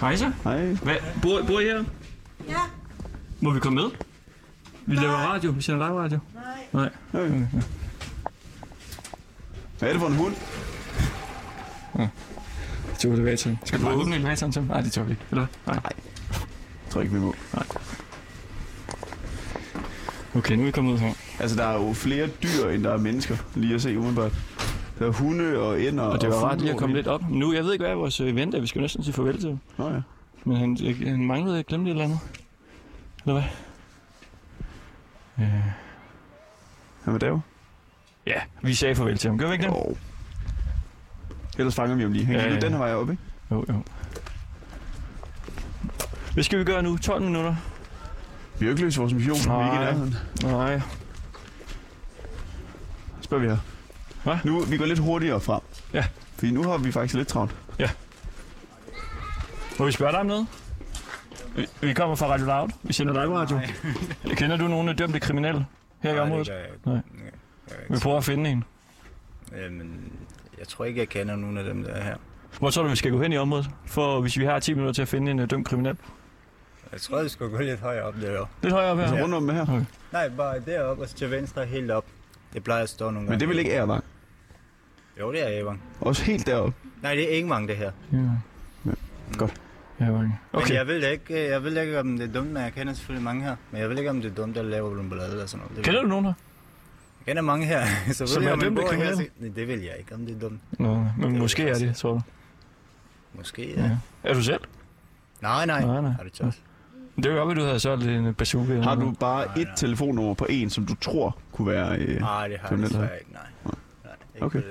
[0.02, 0.32] Hej så.
[0.44, 0.66] Hej.
[0.66, 1.84] Hvad, bor, bor I her?
[2.50, 2.56] Ja.
[3.42, 3.90] Må vi komme med?
[4.88, 5.52] Vi laver radio.
[5.52, 6.20] Vi sender live radio.
[6.74, 6.90] Nej.
[7.14, 7.24] Nej.
[7.24, 7.46] Okay.
[9.80, 10.36] Hvad er det for en hund?
[12.90, 13.60] Det tog elevatoren.
[13.66, 14.64] Skal du åbne elevatoren til?
[14.64, 15.24] Nej, det tør vi ikke.
[15.32, 15.46] Eller?
[15.66, 15.76] hvad?
[15.76, 15.84] Nej.
[16.84, 17.36] Jeg tror ikke, vi må.
[20.36, 21.14] Okay, nu er vi kommet ud her.
[21.40, 24.32] Altså, der er jo flere dyr, end der er mennesker, lige at se umiddelbart.
[25.00, 27.22] Der er hunde og ænder Og det var fugle ret lige at komme lidt op.
[27.30, 28.60] Nu, jeg ved ikke, hvad er vores øh, event er.
[28.62, 29.60] Vi skal jo næsten sige farvel til.
[29.78, 30.02] Nå ja.
[30.44, 32.20] Men han, jeg, han manglede, jeg glemte et eller andet.
[33.26, 33.44] Eller hvad?
[35.40, 35.46] Øh,
[37.04, 37.40] Han var der
[38.26, 39.38] ja, vi sagde farvel til ham.
[39.38, 39.70] Gør vi ikke det?
[39.72, 39.98] Jo.
[41.58, 42.26] Ellers fanger vi ham lige.
[42.26, 42.78] Han Ja, gik ja, ja, den ja.
[42.78, 43.24] her vej op, ikke?
[43.52, 43.84] Jo, jo.
[46.34, 46.98] Hvad skal vi gøre nu?
[46.98, 47.56] 12 minutter?
[48.60, 49.86] Vi har ikke løst vores mission, vi er ikke i Nej.
[49.86, 50.16] nærheden.
[50.44, 50.82] Nej.
[53.22, 53.58] Spørger vi her.
[54.24, 54.38] Hvad?
[54.44, 55.62] Nu, vi går lidt hurtigere frem.
[55.94, 56.06] Ja.
[56.36, 57.56] Fordi nu har vi faktisk lidt travlt.
[59.80, 60.48] Må vi spørge dig om noget?
[61.58, 62.70] Vi, vi kommer fra Radio Loud.
[62.84, 63.60] Vi sender live radio.
[64.40, 65.66] Kender du nogle dømte kriminelle
[66.00, 66.52] her i området?
[66.86, 67.00] Nej.
[67.90, 68.64] Vi prøver at finde en.
[69.58, 70.12] Jamen,
[70.60, 72.16] jeg tror ikke, jeg kender nogen af dem, der er her.
[72.60, 74.94] Hvor tror du, vi skal gå hen i området, for hvis vi har 10 minutter
[74.94, 75.98] til at finde en uh, dømt kriminel?
[76.92, 78.54] Jeg tror, vi skal gå lidt højere op deroppe.
[78.64, 79.04] Lidt højere op her.
[79.04, 79.62] Altså rundt om med her.
[79.62, 79.86] Okay.
[80.12, 82.06] Nej, bare deroppe og så til venstre helt op.
[82.54, 83.30] Det plejer at stå nogle gange.
[83.30, 84.04] Men det er vel ikke Ærvang?
[85.20, 85.82] Jo, det er Evang.
[86.02, 86.74] Også helt deroppe.
[87.02, 87.92] Nej, det er mange, det her.
[88.12, 88.18] Ja.
[89.38, 89.62] Godt.
[90.00, 90.22] Ja, okay.
[90.22, 90.74] Men okay.
[90.74, 93.44] jeg ved ikke, jeg ved ikke, om det er dumt, men jeg kender selvfølgelig mange
[93.44, 93.56] her.
[93.72, 95.78] Men jeg ved ikke, om det er dumt, at lave nogle ballade eller sådan noget.
[95.78, 96.34] Det Kender du nogen her?
[97.20, 97.86] Jeg kender mange her.
[98.14, 99.16] så Som ved jeg, er om man dømte bor her.
[99.16, 100.60] Nej, det vil jeg ikke, om det er dumt.
[100.80, 102.22] Nå, men Det måske er jeg det, tror du.
[103.34, 103.84] Måske, ja.
[103.84, 103.98] Ja.
[104.24, 104.62] Er du selv?
[105.42, 105.86] Nej, nej.
[105.86, 106.12] Nej, nej.
[106.20, 106.64] Er det tosset?
[107.16, 108.72] Det er jo godt, at du havde solgt en bazooka.
[108.72, 111.98] eller Har du bare et telefonnummer på en, som du tror kunne være...
[111.98, 113.42] Øh, Nej, det har jeg desværre ikke, nej.
[114.04, 114.62] nej ikke Okay.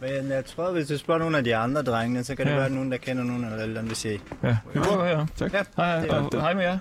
[0.00, 2.58] Men jeg tror, hvis du spørger nogle af de andre drengene, så kan det Ja.
[2.58, 4.20] være nogen, der kender nogen eller eller andet, vil sige.
[4.42, 5.26] Ja, vi prøver her.
[5.36, 5.52] Tak.
[5.52, 6.78] Ja, Hej, er og, hej med jer.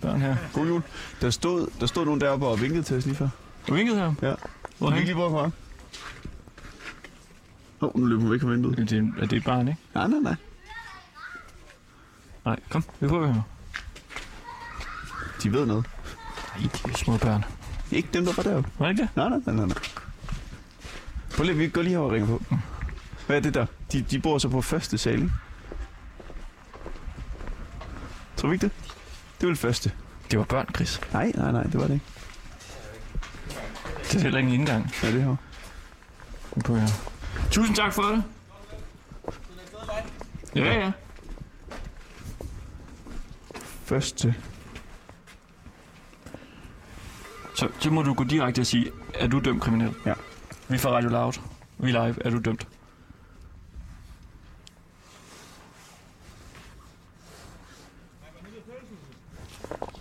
[0.00, 0.36] Børn her.
[0.52, 0.82] God jul.
[1.20, 3.28] Der stod, der stod nogen deroppe og vinkede til os lige før.
[3.68, 4.14] Du vinkede her?
[4.22, 4.34] Ja.
[4.78, 5.38] Hvor ikke lige komme
[7.82, 8.76] Åh, oh, nu løber hun væk fra vinduet.
[8.76, 9.80] Det er, er det et barn, ikke?
[9.94, 10.34] Nej, nej, nej.
[12.44, 13.42] Nej, kom, vi prøver her.
[15.42, 15.86] De ved noget.
[16.56, 17.44] Nej, de er små børn.
[17.90, 18.70] Ikke dem, der var deroppe.
[18.78, 19.16] Var det ikke det?
[19.16, 19.76] Nej, nej, nej, nej.
[21.40, 22.42] Prøv lige, vi går lige her og ringer på.
[23.26, 23.66] Hvad er det der?
[23.92, 25.32] De, de bor så på første sal, ikke?
[28.36, 28.72] Tror vi ikke det?
[29.36, 29.92] Det er vel første.
[30.30, 31.00] Det var børn, Chris.
[31.12, 32.06] Nej, nej, nej, det var det ikke.
[34.02, 34.90] Det er heller ikke en indgang.
[35.02, 35.36] Ja, det her.
[36.64, 36.88] Prøver her.
[37.50, 38.22] Tusind tak for det.
[40.54, 40.92] Ja, ja.
[43.84, 44.34] Første.
[47.54, 49.94] Så, så må du gå direkte og sige, er du dømt kriminel?
[50.06, 50.14] Ja.
[50.70, 51.32] Vi er fra Radio Loud.
[51.78, 52.16] Vi er live.
[52.24, 52.68] Er du dømt?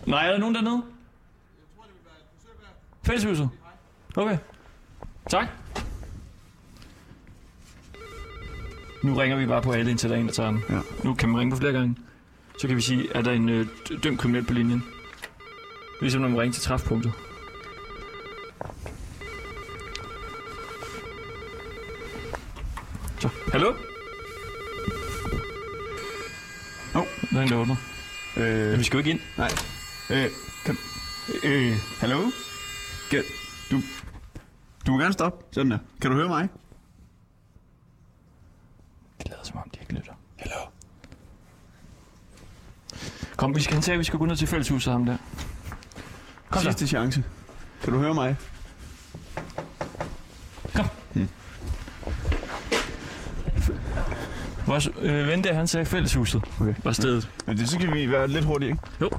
[0.05, 0.83] Nej, er der nogen dernede?
[3.03, 3.49] Fælleshuset?
[4.15, 4.37] Okay.
[5.29, 5.47] Tak.
[9.03, 10.63] Nu ringer vi bare på alle, indtil der er en, der tager den.
[10.69, 10.79] Ja.
[11.03, 11.95] Nu kan man ringe på flere gange.
[12.59, 13.67] Så kan vi sige, er der en øh,
[14.03, 14.83] dømt kriminel på linjen?
[16.01, 17.13] Ligesom når man ringer til træfpunktet.
[23.51, 23.69] Hallo?
[26.95, 27.75] Åh, oh, der er en, der åbner.
[28.37, 29.19] Øh, vi skal jo ikke ind.
[29.37, 29.49] Nej.
[30.09, 30.29] Øh,
[30.65, 30.77] kan,
[31.43, 32.31] øh, hallo?
[33.11, 33.23] Kan,
[33.71, 33.81] du,
[34.87, 35.45] du må gerne stoppe.
[35.51, 35.77] Sådan der.
[36.01, 36.49] Kan du høre mig?
[39.17, 40.13] Det lader som om, de ikke lytter.
[40.39, 40.55] Hallo?
[43.35, 45.17] Kom, vi skal hen til, vi skal gå ned til fælleshuset ham der.
[46.49, 47.23] Kom Sidste chance.
[47.83, 48.35] Kan du høre mig?
[54.69, 56.41] Vores øh, ven der, han sagde fælleshuset.
[56.61, 56.73] Okay.
[56.83, 57.29] Var stedet.
[57.47, 58.81] Men det så skal vi være lidt hurtige, ikke?
[59.01, 59.09] Jo.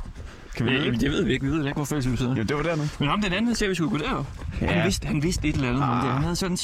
[0.56, 1.00] Kan vi Ja, det?
[1.00, 1.44] det ved vi ikke.
[1.46, 2.34] Vi ved ikke, hvor fælleshuset er.
[2.34, 2.88] Ja, det var dernede.
[2.98, 4.26] Men ham den anden, sagde, vi skulle gå derop.
[4.60, 4.66] Ja.
[4.66, 4.72] Ja.
[4.72, 5.82] Han, vidste, han vidste et eller andet.
[5.82, 5.88] Ah.
[5.88, 6.12] Der.
[6.12, 6.56] Han havde sådan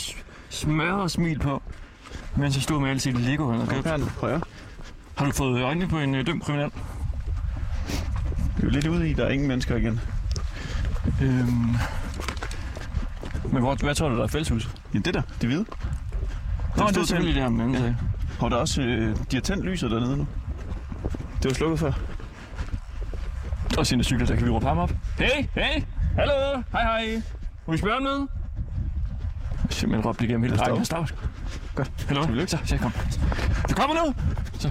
[0.51, 1.63] smør og smil på,
[2.37, 3.51] mens han stod med alle sine Lego.
[3.51, 4.11] Han havde købt.
[4.21, 4.41] Højre.
[5.17, 6.71] Har du fået øjnene på en øh, dømt kriminel?
[8.57, 10.01] Vi er jo lidt ude i, der er ingen mennesker igen.
[11.23, 11.77] Øhm...
[13.53, 14.71] Men hvor, hvad tror du, der er fælleshuset?
[14.95, 15.23] Ja, det der.
[15.41, 15.65] Det hvide.
[16.77, 17.97] Nå, det er selvfølgelig det, ham den anden sagde.
[18.41, 20.27] Og der er også, øh, de har tændt lyset dernede nu.
[21.43, 21.93] Det var slukket før.
[23.79, 24.91] Og sine cykler, der kan vi råbe ham op.
[25.19, 25.83] Hey, hey,
[26.19, 27.23] hallo, hej, hej.
[27.67, 28.29] Må vi spørge om noget?
[29.71, 30.85] Simpelthen råbt igennem hele rækken.
[30.85, 31.15] stoppe.
[31.75, 31.91] Godt.
[32.09, 32.93] Hallo, så, så kom.
[33.69, 34.15] Vi kommer nu!
[34.59, 34.71] Så.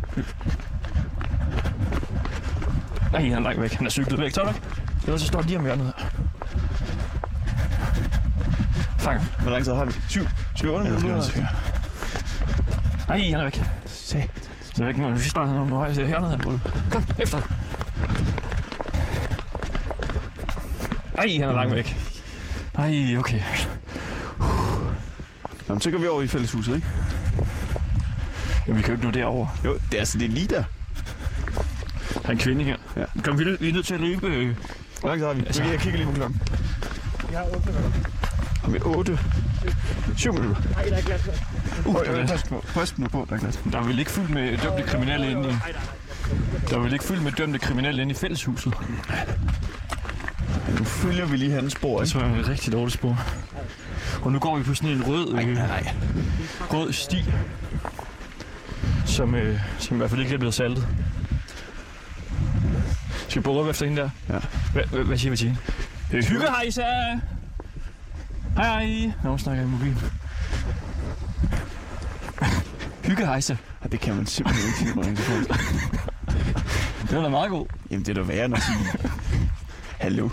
[3.12, 3.74] Nej, han er langt væk.
[3.74, 4.52] Han er cyklet væk, tror du?
[5.04, 6.06] Ellers så står lige om hjørnet her.
[9.00, 9.22] Fang.
[9.42, 9.92] Hvor lang tid har vi?
[10.10, 10.22] 7,
[10.56, 11.46] 7, 8 Ja, det er minutter.
[13.08, 13.62] Nej, han er væk.
[13.86, 14.24] Se.
[14.76, 15.16] Så er ikke noget.
[15.24, 15.84] Vi starter om nu.
[15.84, 16.60] Jeg ser hernede her.
[16.92, 17.38] Kom, efter.
[21.18, 21.98] Ej, han er langt væk.
[22.78, 23.40] Ej, okay.
[25.70, 26.88] Jamen, så går vi over i fælleshuset, ikke?
[28.68, 29.48] Jamen, vi kan jo ikke nå derover.
[29.66, 30.64] Jo, det er, altså, det er lige der.
[32.14, 32.78] Der er en kvinde her.
[32.98, 33.04] Ja.
[33.24, 34.56] Kom, vi er, nødt- vi er nødt til at løbe.
[35.00, 35.40] Hvor lang tid har vi?
[35.46, 36.42] Altså- Altså, jeg kigger lige på klokken.
[37.32, 37.90] Jeg har 8 minutter.
[38.62, 39.20] Har vi 8?
[40.18, 40.62] 7 minutter.
[40.76, 41.30] Nej, der er glas.
[41.86, 42.64] Uh, der er øh, pas på.
[42.74, 43.60] Pas nu på, der er glas.
[43.72, 45.54] Der er vel ikke fyldt med dømte kriminelle inde i...
[46.70, 48.74] Der er vel ikke fyldt med dømte kriminelle inde i fælleshuset.
[50.80, 52.28] Nu følger vi lige hans spor, Det ikke?
[52.28, 53.20] jeg er et rigtig dårligt spor.
[54.22, 55.94] Og nu går vi på sådan en rød, øh, nej.
[56.72, 57.26] rød sti,
[59.06, 60.88] som, øh, som i hvert fald ikke er blevet saltet.
[63.28, 64.10] Skal vi at råbe efter hende der?
[64.30, 64.40] Ja.
[64.74, 65.58] Hvad, hvad, siger vi til
[66.12, 66.28] hende?
[66.28, 66.84] Hygge hejsa!
[68.56, 69.12] Hej hej!
[69.24, 69.98] Nå, snakker i mobilen.
[73.08, 73.56] Hygge hejsa.
[73.84, 75.46] Ja, det kan man simpelthen ikke sige telefon.
[77.10, 77.66] Det var da meget god.
[77.92, 79.10] Jamen, det er da værre end at sige...
[80.00, 80.30] Hallo.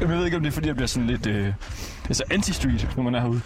[0.00, 1.26] Jeg ved ikke, om det er fordi, jeg bliver sådan lidt...
[1.26, 1.52] Øh,
[2.06, 3.40] altså anti-street, når man er herude.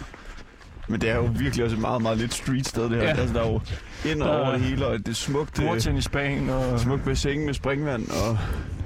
[0.87, 3.03] Men det er jo virkelig også et meget, meget lidt street sted, det her.
[3.03, 3.09] Ja.
[3.09, 3.61] Altså, der er jo
[4.05, 6.79] ind og er over det hele, og det er smukt, øh, Bordtennisbanen og...
[6.79, 8.37] smukt bassin med springvand, og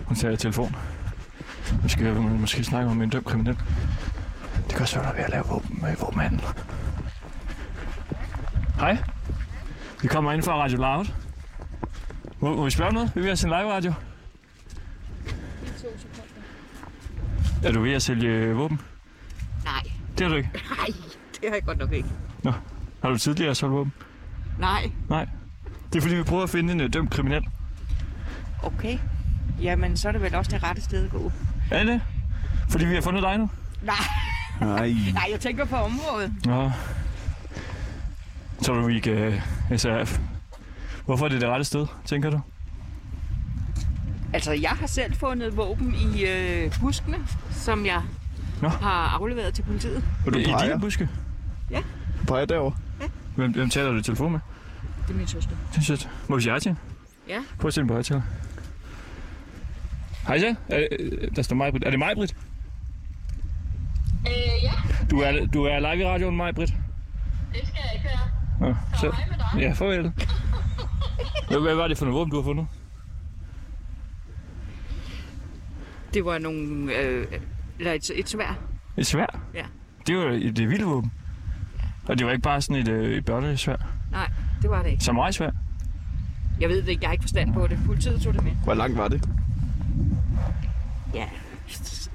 [0.05, 0.75] Hun tager telefon.
[1.99, 3.57] Jeg måske snakke om en dømt kriminel.
[4.67, 6.41] Det kan også være, der er ved at lave våben med våbenhandel.
[8.81, 8.97] Hej.
[10.01, 11.05] Vi kommer ind fra Radio Loud.
[12.39, 13.11] Må, må vi spørge noget?
[13.15, 13.93] Vi vil have sin live radio.
[17.63, 18.81] Er du ved at sælge våben?
[19.63, 19.81] Nej,
[20.17, 20.49] Det er du ikke.
[20.77, 20.87] nej,
[21.41, 22.09] det har jeg godt nok ikke.
[22.43, 22.53] Nå.
[23.01, 23.93] Har du tidligere solgt våben?
[24.59, 25.27] Nej, Nej.
[25.93, 27.43] Det er fordi, vi prøver at finde en uh, dømt kriminel.
[28.63, 28.97] okay.
[29.61, 31.31] Jamen, så er det vel også det rette sted at gå.
[31.71, 32.01] Er det?
[32.69, 33.49] Fordi vi har fundet dig nu?
[33.81, 33.95] Nej,
[34.61, 34.95] nej.
[35.13, 36.45] nej jeg tænker på området.
[36.45, 36.71] Nå.
[38.63, 39.41] Tror du, vi kan...
[39.71, 40.19] Altså,
[41.05, 42.39] hvorfor er det det rette sted, tænker du?
[44.33, 47.17] Altså, jeg har selv fundet våben i øh, buskene,
[47.51, 48.01] som jeg
[48.61, 48.69] Nå.
[48.69, 50.03] har afleveret til politiet.
[50.25, 50.67] og du I peger.
[50.67, 51.09] dine buske?
[52.19, 52.75] Du peger derovre.
[53.35, 54.39] Hvem, hvem taler du i telefon med?
[55.07, 55.51] Det er min søster.
[55.71, 56.09] Det er sødt.
[56.27, 56.81] Må vi sige hej til hende?
[57.27, 57.39] Ja.
[57.59, 58.21] Prøv at sætte den på højtaler.
[60.27, 60.55] Hej så.
[60.69, 62.35] Er, øh, der står mig, Er det mig, Britt?
[64.27, 64.71] Øh, ja,
[65.11, 66.73] Du er, du er live i radioen, mig, Britt.
[67.53, 68.30] det skal jeg ikke være.
[68.61, 69.15] Nå, så.
[69.59, 70.11] Ja, farvel.
[71.47, 72.67] Hvad, hvad var det for noget våben, du har fundet?
[76.13, 76.93] Det var nogle...
[76.95, 77.27] Øh,
[77.79, 78.59] eller et, et svær.
[78.97, 79.39] Et svær?
[79.53, 79.63] Ja.
[80.07, 81.11] Det var et, et vildt våben.
[82.07, 83.75] Og det var ikke bare sådan et, øh, et børnesvær.
[84.11, 84.29] Nej,
[84.61, 85.03] det var det ikke.
[85.03, 85.51] Samurai-svær.
[86.59, 87.79] Jeg ved det ikke, jeg har ikke forstand på det.
[87.85, 88.51] Politiet tog det med.
[88.63, 89.29] Hvor langt var det?
[91.13, 91.25] Ja,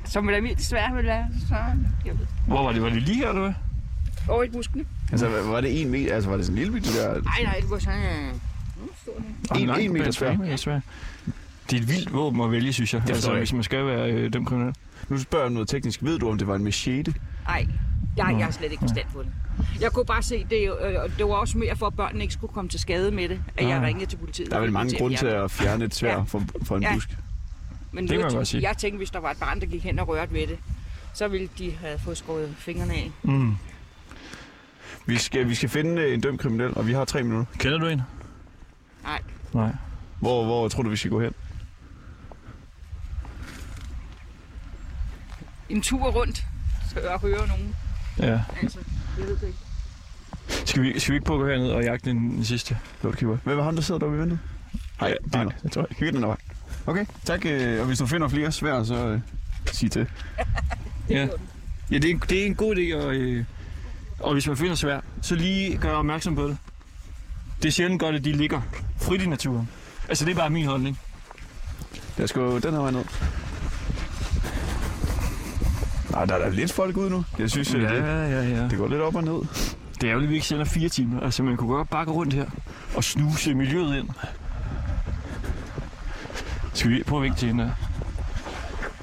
[0.05, 1.55] som et almindeligt svær vil være, så...
[2.05, 2.27] Jeg ved.
[2.47, 2.83] Hvor var det?
[2.83, 3.53] Var det lige her, eller hvad?
[4.29, 4.85] Over i buskene.
[5.13, 6.15] Altså, var det en meter?
[6.15, 7.09] Altså, var det sådan en lille bitte der?
[7.23, 8.01] Nej, nej, det var sådan...
[8.77, 9.71] Mm, en.
[9.81, 10.37] En- meter svær.
[10.37, 10.81] meter svær.
[11.71, 13.03] Det er et vildt våben at vælge, synes jeg.
[13.03, 14.75] Det altså, jeg hvis man skal være øh, dømt kriminel.
[15.09, 16.03] Nu spørger jeg noget teknisk.
[16.03, 17.15] Ved du, om det var en machete?
[17.47, 17.67] Nej,
[18.17, 19.31] jeg, jeg har slet ikke forstand på det.
[19.81, 22.53] Jeg kunne bare se, det, øh, det var også mere for, at børnene ikke skulle
[22.53, 23.83] komme til skade med det, at jeg Ah.
[23.83, 24.51] ringede til politiet.
[24.51, 26.21] Der er vel mange grunde til at fjerne et svær Ja.
[26.23, 26.95] fra, fra en Ja.
[26.95, 27.17] busk.
[27.93, 28.63] Men Det godt sige.
[28.69, 30.59] jeg tænkte, hvis der var et barn, der gik hen og rørte ved det,
[31.15, 33.11] så ville de have fået skåret fingrene af.
[33.23, 33.53] Mm.
[35.07, 37.53] Vi skal, vi skal finde øh, en dømt kriminel, og vi har tre minutter.
[37.59, 38.03] Kender du en?
[39.03, 39.21] Nej.
[39.53, 39.73] Nej.
[40.21, 41.33] Hvor, hvor tror du, vi skal gå hen?
[45.69, 46.45] En tur rundt,
[46.95, 47.75] så jeg hører nogen.
[48.19, 48.41] Ja.
[48.63, 48.79] Altså,
[49.19, 49.59] jeg ved det ikke.
[50.67, 53.37] Skal vi, skal vi ikke prøve at gå herned og jagte den, den sidste lortekeeper?
[53.45, 54.41] Hvem er ham, der sidder deroppe i vinduet?
[55.01, 56.13] Nej, er nej, det tror jeg ikke.
[56.13, 56.37] Den der vej.
[56.87, 57.47] Okay, tak.
[57.47, 59.21] øh, Og hvis du finder flere svær, så øh,
[59.73, 60.07] sig til.
[61.11, 61.29] Ja.
[61.91, 63.45] Ja, det er, det er en god idé, og, øh,
[64.21, 66.57] og hvis man finder svær, så lige gør opmærksom på det.
[67.63, 68.61] Det er sjældent godt, at de ligger
[69.01, 69.69] frit i naturen.
[70.09, 70.99] Altså, det er bare min holdning.
[72.17, 73.05] Lad os gå den her vej ned.
[76.11, 77.25] Nej, der er da lidt folk ude nu.
[77.39, 79.41] Jeg synes, Ja, det, ja, ja, det går lidt op og ned.
[79.95, 81.21] Det er ærgerligt, at vi ikke sender fire timer.
[81.21, 82.47] Altså, man kunne godt gå rundt her
[82.97, 84.09] og snuse miljøet ind.
[86.75, 87.75] Skal vi prøve at vinke til hende?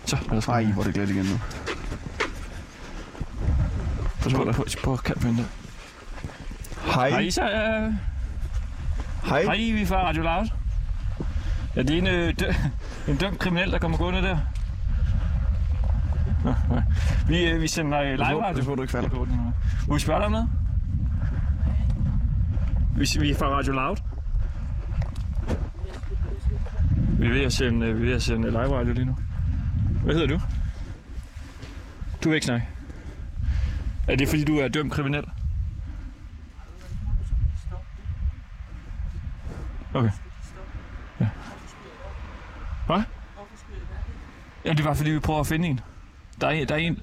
[0.05, 1.39] Så, lad os Ej, hvor er det glat igen nu.
[4.23, 5.47] Kant på hende der.
[6.93, 7.09] Hej.
[7.09, 7.41] Hej, Isa.
[7.41, 7.93] øh,
[9.23, 9.43] Hej.
[9.43, 10.47] Hej, vi er fra Radio Loud.
[11.75, 12.45] Ja, det er en, øh, dø,
[13.11, 14.37] en dømt kriminel, der kommer gående der.
[16.43, 16.83] Nå, nej.
[17.27, 18.53] Vi, øh, vi sender øh, live radio.
[18.53, 19.09] Pas på, du ikke falder.
[19.87, 20.49] Må vi spørge dig om noget?
[22.95, 23.97] Vi, vi er fra Radio Loud.
[27.19, 29.15] Vi er ved at sende, øh, vi er ved at sende live radio lige nu.
[30.03, 30.39] Hvad hedder du?
[32.23, 32.67] Du vil ikke snakke.
[34.07, 35.25] Er det fordi, du er dømt kriminel?
[39.93, 40.11] Okay.
[41.19, 41.29] Ja.
[42.85, 43.03] Hvad?
[44.65, 45.79] Ja, det var fordi, vi prøver at finde en.
[46.41, 46.99] Der er, der er en.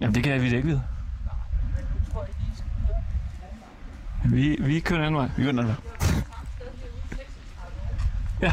[0.00, 0.82] Jamen, det kan vi da ikke vide.
[4.24, 5.30] Vi, vi kører en anden vej.
[5.36, 6.22] Vi kører en anden vej.
[8.40, 8.52] Ja.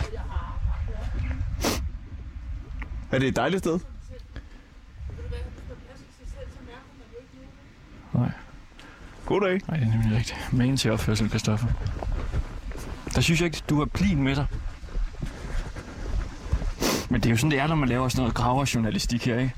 [3.11, 3.79] Er det et dejligt sted?
[8.15, 8.31] Nej.
[9.25, 9.61] God dag.
[9.67, 10.53] Nej, det er nemlig rigtigt.
[10.53, 11.67] Magen til opførsel, Christoffer.
[13.15, 14.45] Der synes jeg ikke, du har plin med dig.
[17.09, 19.53] Men det er jo sådan, det er, når man laver sådan noget graverjournalistik her, ikke?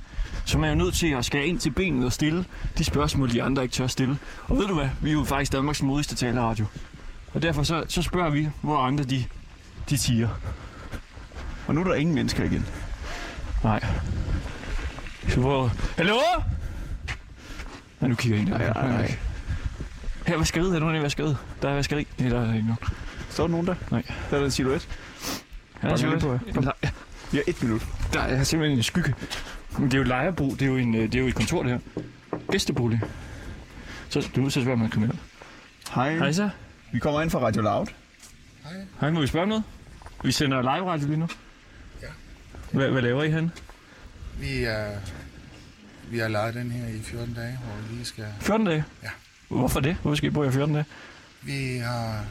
[0.45, 2.45] Så man er jo nødt til at skære ind til benet og stille
[2.77, 4.17] de spørgsmål, de andre ikke tør stille.
[4.43, 4.89] Og ved du hvad?
[5.01, 6.65] Vi er jo faktisk Danmarks modigste taleradio.
[7.33, 9.25] Og derfor så, så spørger vi, hvor andre de,
[9.89, 10.29] de tiger.
[11.67, 12.65] Og nu er der ingen mennesker igen.
[13.63, 13.85] Nej.
[15.27, 15.71] Så hvor...
[15.97, 16.17] Hallo?
[17.99, 18.57] Nej, nu kigger jeg ind der.
[18.57, 19.17] Nej, nej, nej.
[20.27, 20.75] Her er vaskeriet.
[20.75, 21.37] Er nogen i vaskeriet?
[21.61, 22.07] Der er vaskeri.
[22.19, 22.77] Nej, der er ikke nogen.
[23.29, 23.75] Står der nogen der?
[23.91, 24.03] Nej.
[24.31, 24.87] Der er en silhuet.
[25.83, 26.39] Ja, der er lidt silhuet.
[26.53, 26.71] på, ja.
[26.83, 26.89] Ja.
[27.31, 27.81] Vi har et minut.
[28.13, 29.15] Der er simpelthen en skygge.
[29.77, 30.51] Men det er jo lejerbrug.
[30.51, 31.79] Det er jo, en, øh, det er jo et kontor, det her.
[32.51, 33.01] Gæstebolig.
[34.09, 35.19] Så du er nødt til at spørge, om man kriminel.
[35.95, 36.15] Hej.
[36.17, 36.49] Hej så.
[36.91, 37.85] Vi kommer ind fra Radio Loud.
[39.01, 39.63] Hej, må vi spørge om noget?
[40.23, 41.27] Vi sender live radio lige nu.
[42.01, 42.07] Ja.
[42.71, 43.51] Hvad, hvad laver I hen?
[44.39, 44.91] Vi, er,
[46.11, 48.25] vi har lejet den her i 14 dage, hvor vi lige skal...
[48.39, 48.83] 14 dage?
[49.03, 49.09] Ja.
[49.47, 49.95] Hvorfor det?
[50.01, 50.85] Hvorfor skal I bo her 14 dage?
[51.41, 52.23] Vi, har,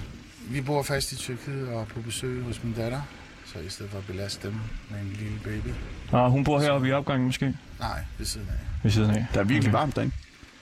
[0.51, 3.01] vi bor fast i Tyrkiet og er på besøg hos min datter,
[3.45, 4.57] så i stedet for at belaste dem
[4.91, 5.69] med en lille baby.
[6.13, 7.55] Ah, hun bor heroppe i opgangen måske?
[7.81, 8.55] Nej, ved siden af.
[8.83, 9.27] Ved siden af.
[9.35, 9.79] Der er virkelig Okay.
[9.79, 10.15] varmt derinde.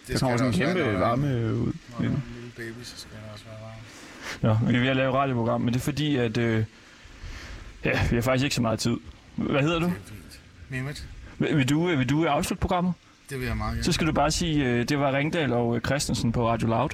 [0.07, 1.73] Det Der kommer sådan en kæmpe være, varme ud.
[1.91, 4.61] Når der er en lille baby, så skal der også være varme.
[4.65, 6.37] Nå, vi er ved at lave et radioprogram, men det er fordi, at...
[6.37, 6.65] Øh,
[7.85, 8.97] ja, vi har faktisk ikke så meget tid.
[9.37, 9.93] Hvad hedder du?
[10.69, 11.09] Mehmet,
[11.39, 12.95] Vil, vil du, øh, vil du afslutte programmet?
[13.31, 13.85] Det vil jeg meget gerne.
[13.85, 16.89] Så skal du bare sige, øh, det var Ringdal og øh, Christensen på Radio Loud.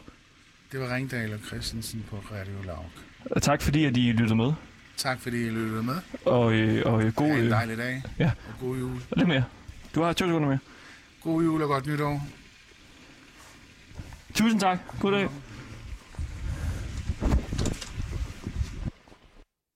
[0.72, 2.85] Det var Ringdal og Christensen på Radio Laug.
[3.31, 4.53] Og tak fordi, at I lyttede med.
[4.97, 5.95] Tak fordi I lyttede med.
[6.24, 7.26] Og, øh, og øh, god...
[7.28, 8.03] Ha' en Øh, dejlig dag.
[8.18, 8.31] Ja.
[8.49, 8.93] Og god jul.
[9.11, 9.45] og lidt mere.
[9.95, 10.59] Du har to sekunder mere.
[11.22, 12.26] God jul og godt nytår.
[14.35, 14.78] Tusind tak.
[15.01, 15.28] God dag.